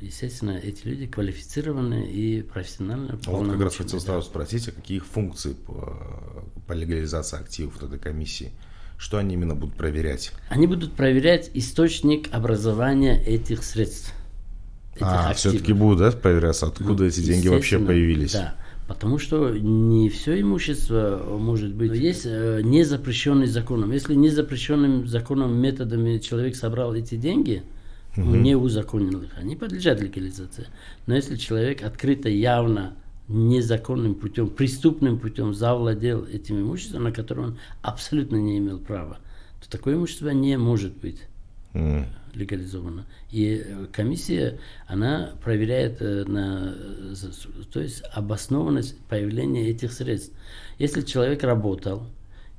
естественно, 0.00 0.52
эти 0.52 0.86
люди 0.86 1.06
квалифицированы 1.06 2.06
и 2.06 2.40
профессионально. 2.40 3.18
Вот 3.26 3.50
как 3.50 3.60
раз 3.60 3.76
хотел 3.76 4.00
сразу 4.00 4.26
спросить, 4.26 4.66
а 4.68 4.72
какие 4.72 4.98
функции 4.98 5.52
по, 5.52 6.44
по 6.66 6.72
легализации 6.72 7.38
активов 7.38 7.82
этой 7.82 7.98
комиссии? 7.98 8.52
Что 8.96 9.18
они 9.18 9.34
именно 9.34 9.54
будут 9.54 9.74
проверять? 9.74 10.32
Они 10.48 10.66
будут 10.66 10.94
проверять 10.94 11.50
источник 11.52 12.32
образования 12.32 13.22
этих 13.22 13.62
средств. 13.62 14.14
а, 15.00 15.30
активов. 15.30 15.36
все-таки 15.36 15.72
будут, 15.74 15.98
да, 15.98 16.10
проверяться, 16.12 16.66
откуда 16.66 17.02
ну, 17.02 17.08
эти 17.08 17.20
деньги 17.20 17.48
вообще 17.48 17.78
появились? 17.78 18.32
Да. 18.32 18.54
Потому 18.86 19.18
что 19.18 19.50
не 19.50 20.10
все 20.10 20.40
имущество 20.40 21.38
может 21.38 21.74
быть. 21.74 21.92
Есть 21.94 22.26
э, 22.26 22.60
не 22.62 22.84
запрещенный 22.84 23.46
законом. 23.46 23.92
Если 23.92 24.14
не 24.14 24.28
запрещенным 24.28 25.06
законом 25.06 25.56
методами 25.56 26.18
человек 26.18 26.54
собрал 26.54 26.94
эти 26.94 27.14
деньги, 27.14 27.62
угу. 28.16 28.34
не 28.34 28.54
узаконил 28.54 29.22
их, 29.22 29.30
они 29.38 29.56
подлежат 29.56 30.00
легализации. 30.00 30.66
Но 31.06 31.14
если 31.14 31.36
человек 31.36 31.82
открыто, 31.82 32.28
явно, 32.28 32.94
незаконным 33.28 34.14
путем, 34.14 34.48
преступным 34.48 35.18
путем 35.18 35.54
завладел 35.54 36.24
этим 36.24 36.60
имуществом, 36.60 37.04
на 37.04 37.12
которое 37.12 37.42
он 37.42 37.58
абсолютно 37.80 38.36
не 38.36 38.58
имел 38.58 38.78
права, 38.78 39.18
то 39.62 39.70
такое 39.70 39.94
имущество 39.94 40.28
не 40.28 40.58
может 40.58 40.94
быть. 40.98 41.20
Mm 41.74 42.06
легализовано. 42.34 43.06
И 43.30 43.62
э, 43.64 43.86
комиссия, 43.92 44.58
она 44.86 45.32
проверяет 45.42 46.00
э, 46.00 46.24
на, 46.24 46.74
то 47.72 47.80
есть 47.80 48.02
обоснованность 48.12 48.98
появления 49.08 49.68
этих 49.68 49.92
средств. 49.92 50.32
Если 50.78 51.02
человек 51.02 51.42
работал, 51.42 52.06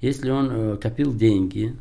если 0.01 0.29
он 0.29 0.49
э, 0.51 0.77
копил 0.77 1.13
деньги, 1.13 1.75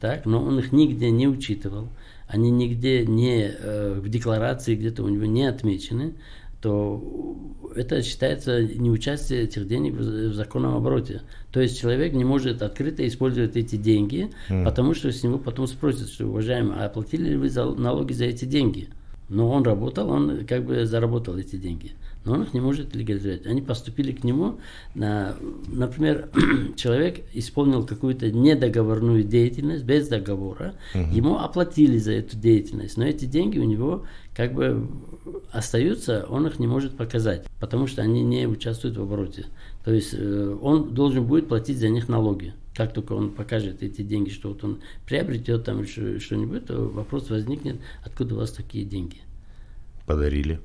так, 0.00 0.26
но 0.26 0.42
он 0.42 0.58
их 0.58 0.72
нигде 0.72 1.10
не 1.10 1.28
учитывал, 1.28 1.88
они 2.26 2.50
нигде 2.50 3.06
не 3.06 3.54
в 4.00 4.08
декларации 4.08 4.74
где-то 4.74 5.02
у 5.02 5.08
него 5.08 5.26
не 5.26 5.44
отмечены, 5.44 6.14
то 6.64 7.36
это 7.76 8.02
считается 8.02 8.62
неучастие 8.62 9.42
этих 9.42 9.68
денег 9.68 9.94
в, 9.96 10.32
законном 10.32 10.74
обороте. 10.74 11.20
То 11.52 11.60
есть 11.60 11.78
человек 11.78 12.14
не 12.14 12.24
может 12.24 12.62
открыто 12.62 13.06
использовать 13.06 13.54
эти 13.56 13.76
деньги, 13.76 14.30
mm. 14.48 14.64
потому 14.64 14.94
что 14.94 15.12
с 15.12 15.22
него 15.22 15.36
потом 15.36 15.66
спросят, 15.66 16.08
что, 16.08 16.26
уважаемый, 16.26 16.78
а 16.78 16.86
оплатили 16.86 17.30
ли 17.30 17.36
вы 17.36 17.50
налоги 17.76 18.14
за 18.14 18.24
эти 18.24 18.46
деньги? 18.46 18.88
Но 19.28 19.50
он 19.50 19.62
работал, 19.62 20.10
он 20.10 20.46
как 20.46 20.64
бы 20.64 20.84
заработал 20.84 21.36
эти 21.36 21.56
деньги 21.56 21.92
но 22.24 22.34
он 22.34 22.42
их 22.42 22.54
не 22.54 22.60
может 22.60 22.94
легализовать. 22.94 23.46
Они 23.46 23.60
поступили 23.60 24.12
к 24.12 24.24
нему, 24.24 24.58
на, 24.94 25.36
например, 25.66 26.30
человек 26.76 27.22
исполнил 27.32 27.86
какую-то 27.86 28.30
недоговорную 28.30 29.24
деятельность 29.24 29.84
без 29.84 30.08
договора, 30.08 30.74
угу. 30.94 31.04
ему 31.12 31.38
оплатили 31.38 31.98
за 31.98 32.12
эту 32.12 32.36
деятельность, 32.36 32.96
но 32.96 33.04
эти 33.04 33.26
деньги 33.26 33.58
у 33.58 33.64
него 33.64 34.04
как 34.34 34.54
бы 34.54 34.88
остаются, 35.52 36.26
он 36.28 36.46
их 36.46 36.58
не 36.58 36.66
может 36.66 36.96
показать, 36.96 37.46
потому 37.60 37.86
что 37.86 38.02
они 38.02 38.22
не 38.22 38.46
участвуют 38.46 38.96
в 38.96 39.02
обороте. 39.02 39.46
То 39.84 39.92
есть 39.92 40.14
э, 40.14 40.58
он 40.60 40.94
должен 40.94 41.26
будет 41.26 41.48
платить 41.48 41.78
за 41.78 41.88
них 41.88 42.08
налоги. 42.08 42.54
Как 42.74 42.92
только 42.92 43.12
он 43.12 43.30
покажет 43.30 43.82
эти 43.82 44.02
деньги, 44.02 44.30
что 44.30 44.48
вот 44.48 44.64
он 44.64 44.80
приобретет 45.06 45.64
там 45.64 45.86
что-нибудь, 45.86 46.66
то 46.66 46.88
вопрос 46.88 47.30
возникнет, 47.30 47.76
откуда 48.04 48.34
у 48.34 48.38
вас 48.38 48.50
такие 48.50 48.84
деньги. 48.84 49.18
Подарили. 50.06 50.60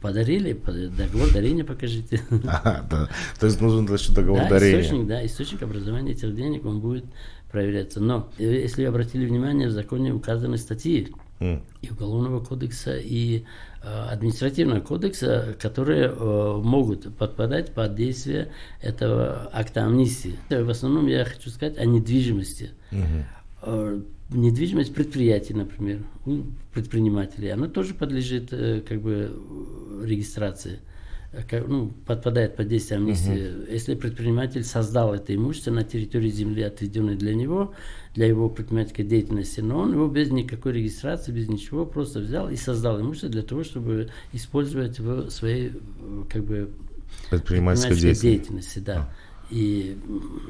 Подарили, 0.00 0.52
договор 0.52 1.30
дарения 1.32 1.64
покажите. 1.64 2.22
А, 2.46 2.86
да. 2.88 3.08
То 3.38 3.46
есть 3.46 3.60
нужен 3.60 3.92
еще 3.92 4.12
договор 4.12 4.42
да, 4.42 4.48
дарения. 4.48 4.80
Источник, 4.80 5.06
да, 5.06 5.26
источник 5.26 5.62
образования 5.62 6.12
этих 6.12 6.34
денег, 6.34 6.64
он 6.64 6.80
будет 6.80 7.04
проверяться. 7.50 8.00
Но 8.00 8.30
э, 8.38 8.44
если 8.44 8.82
вы 8.82 8.88
обратили 8.88 9.26
внимание, 9.26 9.68
в 9.68 9.72
законе 9.72 10.14
указаны 10.14 10.56
статьи 10.56 11.12
mm. 11.40 11.62
и 11.82 11.90
Уголовного 11.90 12.44
кодекса, 12.44 12.96
и 12.96 13.44
э, 13.82 13.88
Административного 14.10 14.80
кодекса, 14.80 15.56
которые 15.60 16.08
э, 16.08 16.60
могут 16.62 17.14
подпадать 17.16 17.74
под 17.74 17.96
действие 17.96 18.52
этого 18.80 19.50
акта 19.52 19.84
амнистии. 19.84 20.36
В 20.48 20.70
основном 20.70 21.08
я 21.08 21.24
хочу 21.24 21.50
сказать 21.50 21.76
о 21.78 21.84
недвижимости. 21.84 22.70
Mm-hmm 22.92 24.04
недвижимость 24.32 24.94
предприятий, 24.94 25.54
например, 25.54 26.00
у 26.26 26.42
предпринимателей, 26.72 27.48
она 27.48 27.68
тоже 27.68 27.94
подлежит 27.94 28.52
э, 28.52 28.80
как 28.80 29.00
бы 29.00 29.32
регистрации, 30.04 30.80
э, 31.32 31.64
ну, 31.66 31.92
подпадает 32.06 32.56
под 32.56 32.68
действие 32.68 32.98
амнистии. 32.98 33.62
Угу. 33.62 33.72
Если 33.72 33.94
предприниматель 33.94 34.64
создал 34.64 35.14
это 35.14 35.34
имущество 35.34 35.72
на 35.72 35.84
территории 35.84 36.30
земли, 36.30 36.62
отведенной 36.62 37.16
для 37.16 37.34
него, 37.34 37.74
для 38.14 38.26
его 38.26 38.48
предпринимательской 38.48 39.04
деятельности, 39.04 39.60
но 39.60 39.78
он 39.78 39.92
его 39.92 40.08
без 40.08 40.30
никакой 40.30 40.72
регистрации, 40.72 41.32
без 41.32 41.48
ничего, 41.48 41.86
просто 41.86 42.20
взял 42.20 42.50
и 42.50 42.56
создал 42.56 43.00
имущество 43.00 43.28
для 43.28 43.42
того, 43.42 43.62
чтобы 43.62 44.10
использовать 44.32 44.98
в 44.98 45.30
своей 45.30 45.68
э, 45.68 46.24
как 46.28 46.44
бы 46.44 46.70
предпринимательской, 47.30 47.94
деятельности. 47.94 48.22
деятельности 48.22 48.78
да. 48.80 48.96
А. 48.96 49.10
И, 49.50 49.98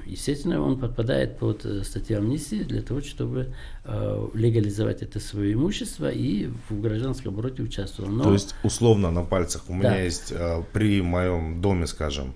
естественно, 0.04 0.60
он 0.60 0.78
подпадает 0.78 1.38
под 1.38 1.64
э, 1.64 1.84
статью 1.84 2.18
амнистии 2.18 2.62
для 2.62 2.82
того, 2.82 3.00
чтобы 3.00 3.54
э, 3.84 4.28
легализовать 4.34 5.02
это 5.02 5.20
свое 5.20 5.54
имущество 5.54 6.10
и 6.10 6.50
в 6.68 6.80
гражданском 6.80 7.32
обороте 7.32 7.62
участвовал. 7.62 8.10
Но... 8.10 8.24
То 8.24 8.32
есть, 8.34 8.54
условно, 8.62 9.10
на 9.10 9.22
пальцах 9.22 9.64
у 9.68 9.74
меня 9.74 9.90
да. 9.90 10.00
есть 10.00 10.32
э, 10.32 10.62
при 10.74 11.00
моем 11.00 11.62
доме, 11.62 11.86
скажем, 11.86 12.34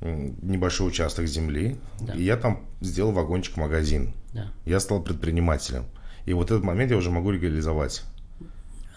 небольшой 0.00 0.86
участок 0.86 1.26
земли, 1.26 1.76
да. 2.00 2.12
и 2.12 2.22
я 2.22 2.36
там 2.36 2.64
сделал 2.80 3.10
вагончик-магазин. 3.10 4.14
Да. 4.32 4.50
Я 4.64 4.80
стал 4.80 5.02
предпринимателем. 5.02 5.86
И 6.26 6.32
вот 6.34 6.50
этот 6.50 6.62
момент 6.62 6.90
я 6.90 6.96
уже 6.96 7.10
могу 7.10 7.30
легализовать. 7.30 8.02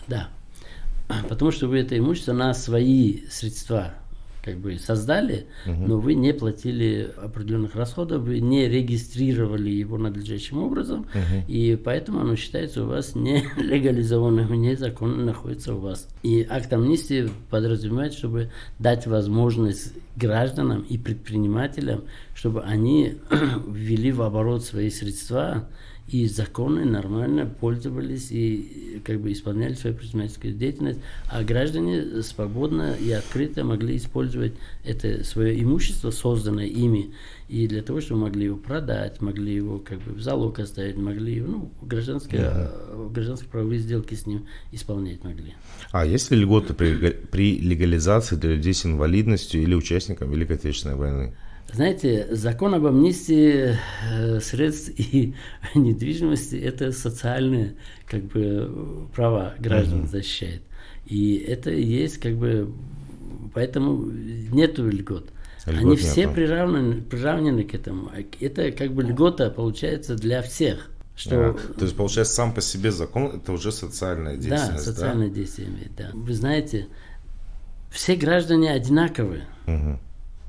Да. 0.08 0.30
Потому 1.30 1.52
что 1.52 1.68
вы 1.68 1.80
это 1.80 1.98
имущество 1.98 2.34
на 2.34 2.54
свои 2.54 3.28
средства 3.28 3.94
как 4.44 4.58
бы 4.58 4.78
создали, 4.78 5.46
угу. 5.66 5.76
но 5.88 6.00
вы 6.00 6.16
не 6.16 6.34
платили 6.34 7.12
определенных 7.18 7.76
расходов, 7.76 8.24
вы 8.24 8.40
не 8.40 8.68
регистрировали 8.68 9.70
его 9.70 9.98
надлежащим 9.98 10.58
образом, 10.58 11.02
угу. 11.02 11.46
и 11.48 11.76
поэтому 11.76 12.22
оно 12.22 12.36
считается 12.36 12.84
у 12.84 12.88
вас 12.88 13.16
не 13.16 13.44
легализованным, 13.58 14.54
незаконно 14.54 15.24
находится 15.24 15.76
у 15.76 15.80
вас. 15.80 16.08
И 16.24 16.46
акт 16.50 16.72
амнистии 16.74 17.30
подразумевает, 17.50 18.14
чтобы 18.14 18.52
дать 18.80 19.08
возможность 19.08 19.94
гражданам 20.16 20.82
и 20.82 20.98
предпринимателям, 20.98 22.04
чтобы 22.34 22.62
они 22.62 23.16
ввели 23.68 24.12
в 24.12 24.22
оборот 24.22 24.64
свои 24.64 24.90
средства, 24.90 25.68
и 26.12 26.28
законы 26.28 26.84
нормально 26.84 27.46
пользовались 27.46 28.32
и 28.32 29.02
как 29.06 29.22
бы 29.22 29.32
исполняли 29.32 29.76
свою 29.76 29.96
предпринимательскую 29.96 30.54
деятельность, 30.54 31.00
а 31.30 31.42
граждане 31.44 32.22
свободно 32.22 32.94
и 32.94 33.12
открыто 33.12 33.64
могли 33.64 33.96
использовать 33.96 34.54
это 34.84 35.24
свое 35.24 35.62
имущество, 35.62 36.12
созданное 36.12 36.66
ими, 36.66 37.14
и 37.48 37.66
для 37.68 37.82
того, 37.82 38.02
чтобы 38.02 38.22
могли 38.22 38.46
его 38.46 38.58
продать, 38.58 39.22
могли 39.22 39.54
его 39.54 39.80
как 39.80 40.00
бы 40.02 40.14
в 40.14 40.22
залог 40.22 40.60
оставить, 40.60 40.98
могли 40.98 41.40
ну, 41.40 41.72
гражданские, 41.82 42.42
uh-huh. 42.42 43.12
гражданские 43.14 43.50
правовые 43.50 43.80
сделки 43.80 44.14
с 44.14 44.26
ним 44.26 44.48
исполнять 44.74 45.24
могли. 45.24 45.54
А 45.92 46.06
есть 46.06 46.30
ли 46.32 46.38
льготы 46.38 46.74
при, 46.74 47.12
при 47.12 47.58
легализации 47.58 48.36
для 48.36 48.52
людей 48.52 48.74
с 48.74 48.86
инвалидностью 48.86 49.62
или 49.62 49.76
участникам 49.76 50.30
Великой 50.30 50.58
Отечественной 50.58 50.96
войны? 50.96 51.34
Знаете, 51.74 52.28
закон 52.32 52.74
об 52.74 52.86
амнистии 52.86 53.78
э, 54.10 54.40
средств 54.42 54.92
и 54.98 55.34
недвижимости– 55.74 56.56
это 56.58 56.92
социальные 56.92 57.76
как 58.08 58.24
бы, 58.24 59.08
права 59.16 59.54
граждан 59.60 60.02
uh-huh. 60.02 60.10
защищает. 60.10 60.62
И 61.06 61.38
это 61.38 61.72
есть 61.72 62.18
как 62.18 62.36
бы, 62.36 62.74
поэтому 63.54 64.04
нету 64.06 64.88
льгот. 64.90 65.30
Льгот 65.66 65.82
Они 65.82 65.96
все 65.96 66.28
приравнены, 66.28 67.02
приравнены 67.02 67.64
к 67.64 67.74
этому. 67.74 68.12
Это 68.40 68.72
как 68.72 68.94
бы 68.94 69.04
льгота 69.04 69.50
получается 69.50 70.16
для 70.16 70.42
всех. 70.42 70.90
Что... 71.16 71.52
А, 71.52 71.54
то 71.54 71.86
есть, 71.86 71.96
получается, 71.96 72.34
сам 72.34 72.54
по 72.54 72.62
себе 72.62 72.92
закон– 72.92 73.26
это 73.36 73.52
уже 73.52 73.72
социальное 73.72 74.36
действие. 74.36 74.74
Да, 74.74 74.78
социальное 74.78 75.30
да? 75.30 75.36
действие 75.36 75.70
имеет, 75.70 75.96
да. 75.96 76.10
Вы 76.14 76.34
знаете, 76.34 76.88
все 77.92 78.16
граждане 78.16 78.72
одинаковые. 78.72 79.46
Угу 79.68 80.00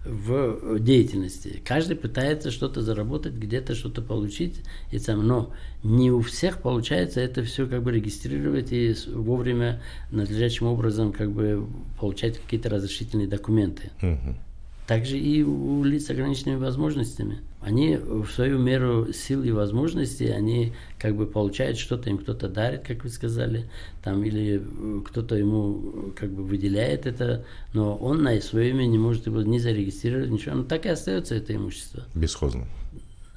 в 0.04 0.78
деятельности. 0.80 1.60
Каждый 1.64 1.96
пытается 1.96 2.50
что-то 2.50 2.82
заработать, 2.82 3.34
где-то 3.34 3.74
что-то 3.74 4.02
получить, 4.02 4.60
и 4.90 4.98
сам, 4.98 5.26
но 5.26 5.52
не 5.82 6.10
у 6.10 6.20
всех 6.20 6.60
получается 6.60 7.20
это 7.20 7.42
все 7.42 7.66
как 7.66 7.82
бы 7.82 7.92
регистрировать 7.92 8.72
и 8.72 8.94
вовремя 9.14 9.82
надлежащим 10.10 10.66
образом 10.66 11.12
как 11.12 11.30
бы 11.30 11.66
получать 11.98 12.38
какие-то 12.38 12.68
разрешительные 12.68 13.28
документы. 13.28 13.90
Угу 14.02 14.36
также 14.86 15.18
и 15.18 15.42
у 15.42 15.84
лиц 15.84 16.06
с 16.06 16.10
ограниченными 16.10 16.56
возможностями. 16.56 17.38
Они 17.60 17.96
в 17.96 18.26
свою 18.26 18.58
меру 18.58 19.12
сил 19.12 19.44
и 19.44 19.52
возможностей, 19.52 20.26
они 20.26 20.72
как 20.98 21.16
бы 21.16 21.26
получают 21.26 21.78
что-то, 21.78 22.10
им 22.10 22.18
кто-то 22.18 22.48
дарит, 22.48 22.82
как 22.84 23.04
вы 23.04 23.10
сказали, 23.10 23.70
там, 24.02 24.24
или 24.24 24.60
кто-то 25.06 25.36
ему 25.36 26.12
как 26.16 26.30
бы 26.30 26.42
выделяет 26.42 27.06
это, 27.06 27.44
но 27.72 27.94
он 27.96 28.22
на 28.22 28.40
свое 28.40 28.70
имя 28.70 28.84
не 28.86 28.98
может 28.98 29.26
его 29.26 29.42
не 29.42 29.60
зарегистрировать, 29.60 30.30
ничего, 30.30 30.56
но 30.56 30.64
так 30.64 30.86
и 30.86 30.88
остается 30.88 31.36
это 31.36 31.54
имущество. 31.54 32.02
Бесхозно. 32.14 32.66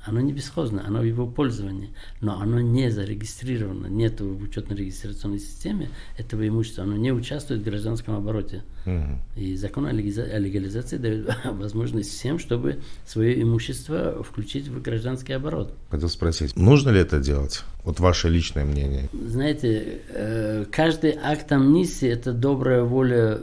Оно 0.05 0.21
не 0.21 0.33
бесхозно, 0.33 0.83
оно 0.85 0.99
в 0.99 1.03
его 1.03 1.25
пользовании, 1.25 1.89
но 2.21 2.39
оно 2.39 2.59
не 2.59 2.89
зарегистрировано, 2.91 3.87
нет 3.87 4.21
в 4.21 4.43
учетно-регистрационной 4.43 5.39
системе 5.39 5.89
этого 6.17 6.47
имущества, 6.47 6.83
оно 6.83 6.95
не 6.95 7.11
участвует 7.11 7.61
в 7.61 7.63
гражданском 7.63 8.15
обороте. 8.15 8.63
Угу. 8.85 9.41
И 9.41 9.55
закон 9.55 9.87
о 9.87 9.91
легализации 9.91 10.97
дает 10.97 11.35
возможность 11.45 12.11
всем, 12.11 12.37
чтобы 12.37 12.79
свое 13.05 13.41
имущество 13.41 14.23
включить 14.23 14.67
в 14.67 14.81
гражданский 14.81 15.33
оборот. 15.33 15.73
Хотел 15.89 16.09
спросить, 16.09 16.55
нужно 16.55 16.91
ли 16.91 16.99
это 16.99 17.19
делать? 17.19 17.63
Вот 17.83 17.99
ваше 17.99 18.29
личное 18.29 18.65
мнение. 18.65 19.09
Знаете, 19.13 20.01
э, 20.09 20.65
каждый 20.71 21.17
акт 21.21 21.51
амнистии– 21.51 22.07
это 22.09 22.31
добрая 22.31 22.83
воля 22.83 23.41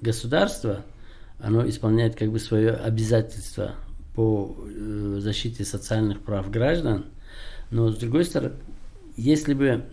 государства, 0.00 0.84
оно 1.38 1.68
исполняет 1.68 2.14
как 2.16 2.30
бы 2.30 2.38
свое 2.38 2.72
обязательство 2.72 3.74
по 4.18 4.52
э, 4.58 5.18
защите 5.20 5.64
социальных 5.64 6.18
прав 6.22 6.50
граждан. 6.50 7.04
Но 7.70 7.92
с 7.92 7.96
другой 7.98 8.24
стороны, 8.24 8.56
если 9.16 9.54
бы 9.54 9.84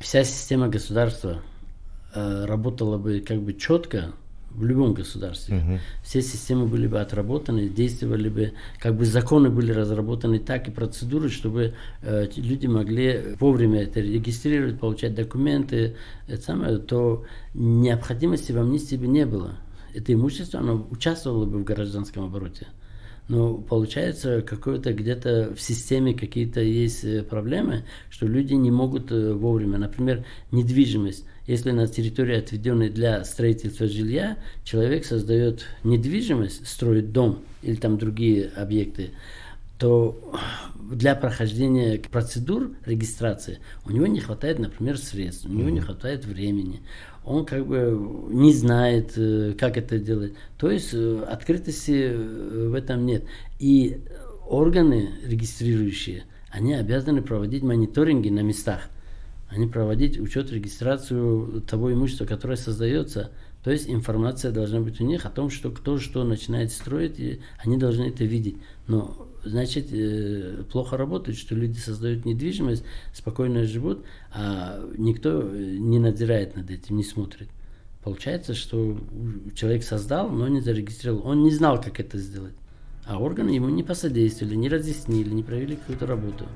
вся 0.00 0.24
система 0.24 0.66
государства 0.66 1.42
э, 2.12 2.44
работала 2.44 2.98
бы 2.98 3.20
как 3.20 3.40
бы 3.40 3.54
четко 3.54 4.14
в 4.50 4.64
любом 4.64 4.94
государстве, 4.94 5.58
угу. 5.58 5.78
все 6.02 6.22
системы 6.22 6.66
были 6.66 6.88
бы 6.88 7.00
отработаны, 7.00 7.68
действовали 7.68 8.28
бы, 8.28 8.52
как 8.80 8.96
бы 8.96 9.04
законы 9.04 9.48
были 9.48 9.70
разработаны 9.70 10.40
так 10.40 10.66
и 10.66 10.72
процедуры, 10.72 11.28
чтобы 11.28 11.74
э, 12.00 12.26
люди 12.34 12.66
могли 12.66 13.36
вовремя 13.38 13.84
это 13.84 14.00
регистрировать, 14.00 14.80
получать 14.80 15.14
документы, 15.14 15.94
это 16.26 16.42
самое, 16.42 16.78
то 16.78 17.24
необходимости 17.54 18.50
в 18.50 18.58
амнистии 18.58 18.96
бы 18.96 19.06
не 19.06 19.24
было. 19.24 19.52
Это 19.94 20.12
имущество, 20.12 20.58
оно 20.58 20.84
участвовало 20.90 21.46
бы 21.46 21.58
в 21.60 21.64
гражданском 21.64 22.24
обороте. 22.24 22.66
Но 23.32 23.54
получается, 23.54 24.42
какое-то 24.42 24.92
где-то 24.92 25.54
в 25.56 25.62
системе 25.62 26.12
какие-то 26.12 26.60
есть 26.60 27.02
э, 27.02 27.22
проблемы, 27.22 27.86
что 28.10 28.26
люди 28.26 28.52
не 28.52 28.70
могут 28.70 29.10
э, 29.10 29.32
вовремя. 29.32 29.78
Например, 29.78 30.22
недвижимость. 30.50 31.24
Если 31.46 31.70
на 31.70 31.86
территории, 31.86 32.36
отведенной 32.36 32.90
для 32.90 33.24
строительства 33.24 33.88
жилья, 33.88 34.36
человек 34.64 35.06
создает 35.06 35.64
недвижимость, 35.82 36.68
строит 36.68 37.12
дом 37.12 37.38
или 37.62 37.76
там 37.76 37.96
другие 37.96 38.50
объекты, 38.54 39.12
то 39.78 40.38
для 40.90 41.14
прохождения 41.14 41.98
процедур 41.98 42.72
регистрации 42.84 43.60
у 43.86 43.92
него 43.92 44.06
не 44.06 44.20
хватает, 44.20 44.58
например, 44.58 44.98
средств, 44.98 45.46
у 45.46 45.52
него 45.54 45.70
не 45.70 45.80
хватает 45.80 46.26
времени, 46.26 46.82
он 47.24 47.44
как 47.44 47.66
бы 47.66 48.28
не 48.30 48.52
знает, 48.52 49.12
э, 49.16 49.54
как 49.58 49.76
это 49.76 49.98
делать. 49.98 50.34
То 50.58 50.70
есть 50.70 50.90
э, 50.92 51.24
открытости 51.28 52.10
э, 52.12 52.68
в 52.68 52.74
этом 52.74 53.06
нет. 53.06 53.24
И 53.58 54.00
органы 54.48 55.10
регистрирующие, 55.24 56.24
они 56.50 56.74
обязаны 56.74 57.22
проводить 57.22 57.62
мониторинги 57.62 58.28
на 58.28 58.40
местах. 58.40 58.88
Они 59.48 59.66
проводить 59.66 60.18
учет, 60.18 60.50
регистрацию 60.50 61.62
того 61.62 61.92
имущества, 61.92 62.24
которое 62.24 62.56
создается. 62.56 63.30
То 63.62 63.70
есть 63.70 63.88
информация 63.88 64.50
должна 64.50 64.80
быть 64.80 65.00
у 65.00 65.04
них 65.04 65.24
о 65.24 65.30
том, 65.30 65.50
что 65.50 65.70
кто 65.70 65.98
что 65.98 66.24
начинает 66.24 66.72
строить, 66.72 67.20
и 67.20 67.40
они 67.58 67.76
должны 67.76 68.04
это 68.04 68.24
видеть. 68.24 68.56
Но 68.88 69.28
значит 69.44 69.92
э, 69.92 70.64
плохо 70.70 70.96
работает, 70.96 71.38
что 71.38 71.54
люди 71.54 71.78
создают 71.78 72.24
недвижимость, 72.24 72.84
спокойно 73.12 73.64
живут, 73.64 74.04
а 74.32 74.80
никто 74.98 75.42
не 75.42 76.00
надзирает 76.00 76.56
над 76.56 76.70
этим, 76.70 76.96
не 76.96 77.04
смотрит. 77.04 77.48
Получается, 78.02 78.54
что 78.54 78.98
человек 79.54 79.84
создал, 79.84 80.28
но 80.28 80.48
не 80.48 80.60
зарегистрировал. 80.60 81.24
Он 81.24 81.44
не 81.44 81.52
знал, 81.52 81.80
как 81.80 82.00
это 82.00 82.18
сделать. 82.18 82.54
А 83.04 83.18
органы 83.18 83.50
ему 83.50 83.68
не 83.68 83.84
посодействовали, 83.84 84.56
не 84.56 84.68
разъяснили, 84.68 85.30
не 85.30 85.44
провели 85.44 85.76
какую-то 85.76 86.06
работу. 86.06 86.46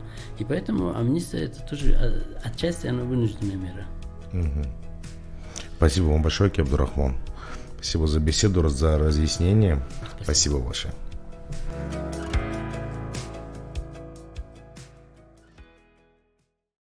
И 0.40 0.44
поэтому 0.44 0.96
амнистия 0.96 1.38
это 1.38 1.60
тоже 1.68 1.92
а, 1.94 2.48
отчасти 2.48 2.88
она 2.88 3.04
вынужденная 3.04 3.56
мера. 3.56 3.86
Угу. 4.32 4.85
Спасибо 5.76 6.06
вам 6.06 6.22
большое, 6.22 6.50
Кебдурахман. 6.50 7.16
Спасибо 7.76 8.06
за 8.06 8.20
беседу, 8.20 8.68
за 8.68 8.98
разъяснение. 8.98 9.82
Спасибо, 10.00 10.24
Спасибо 10.24 10.58
большое. 10.58 10.94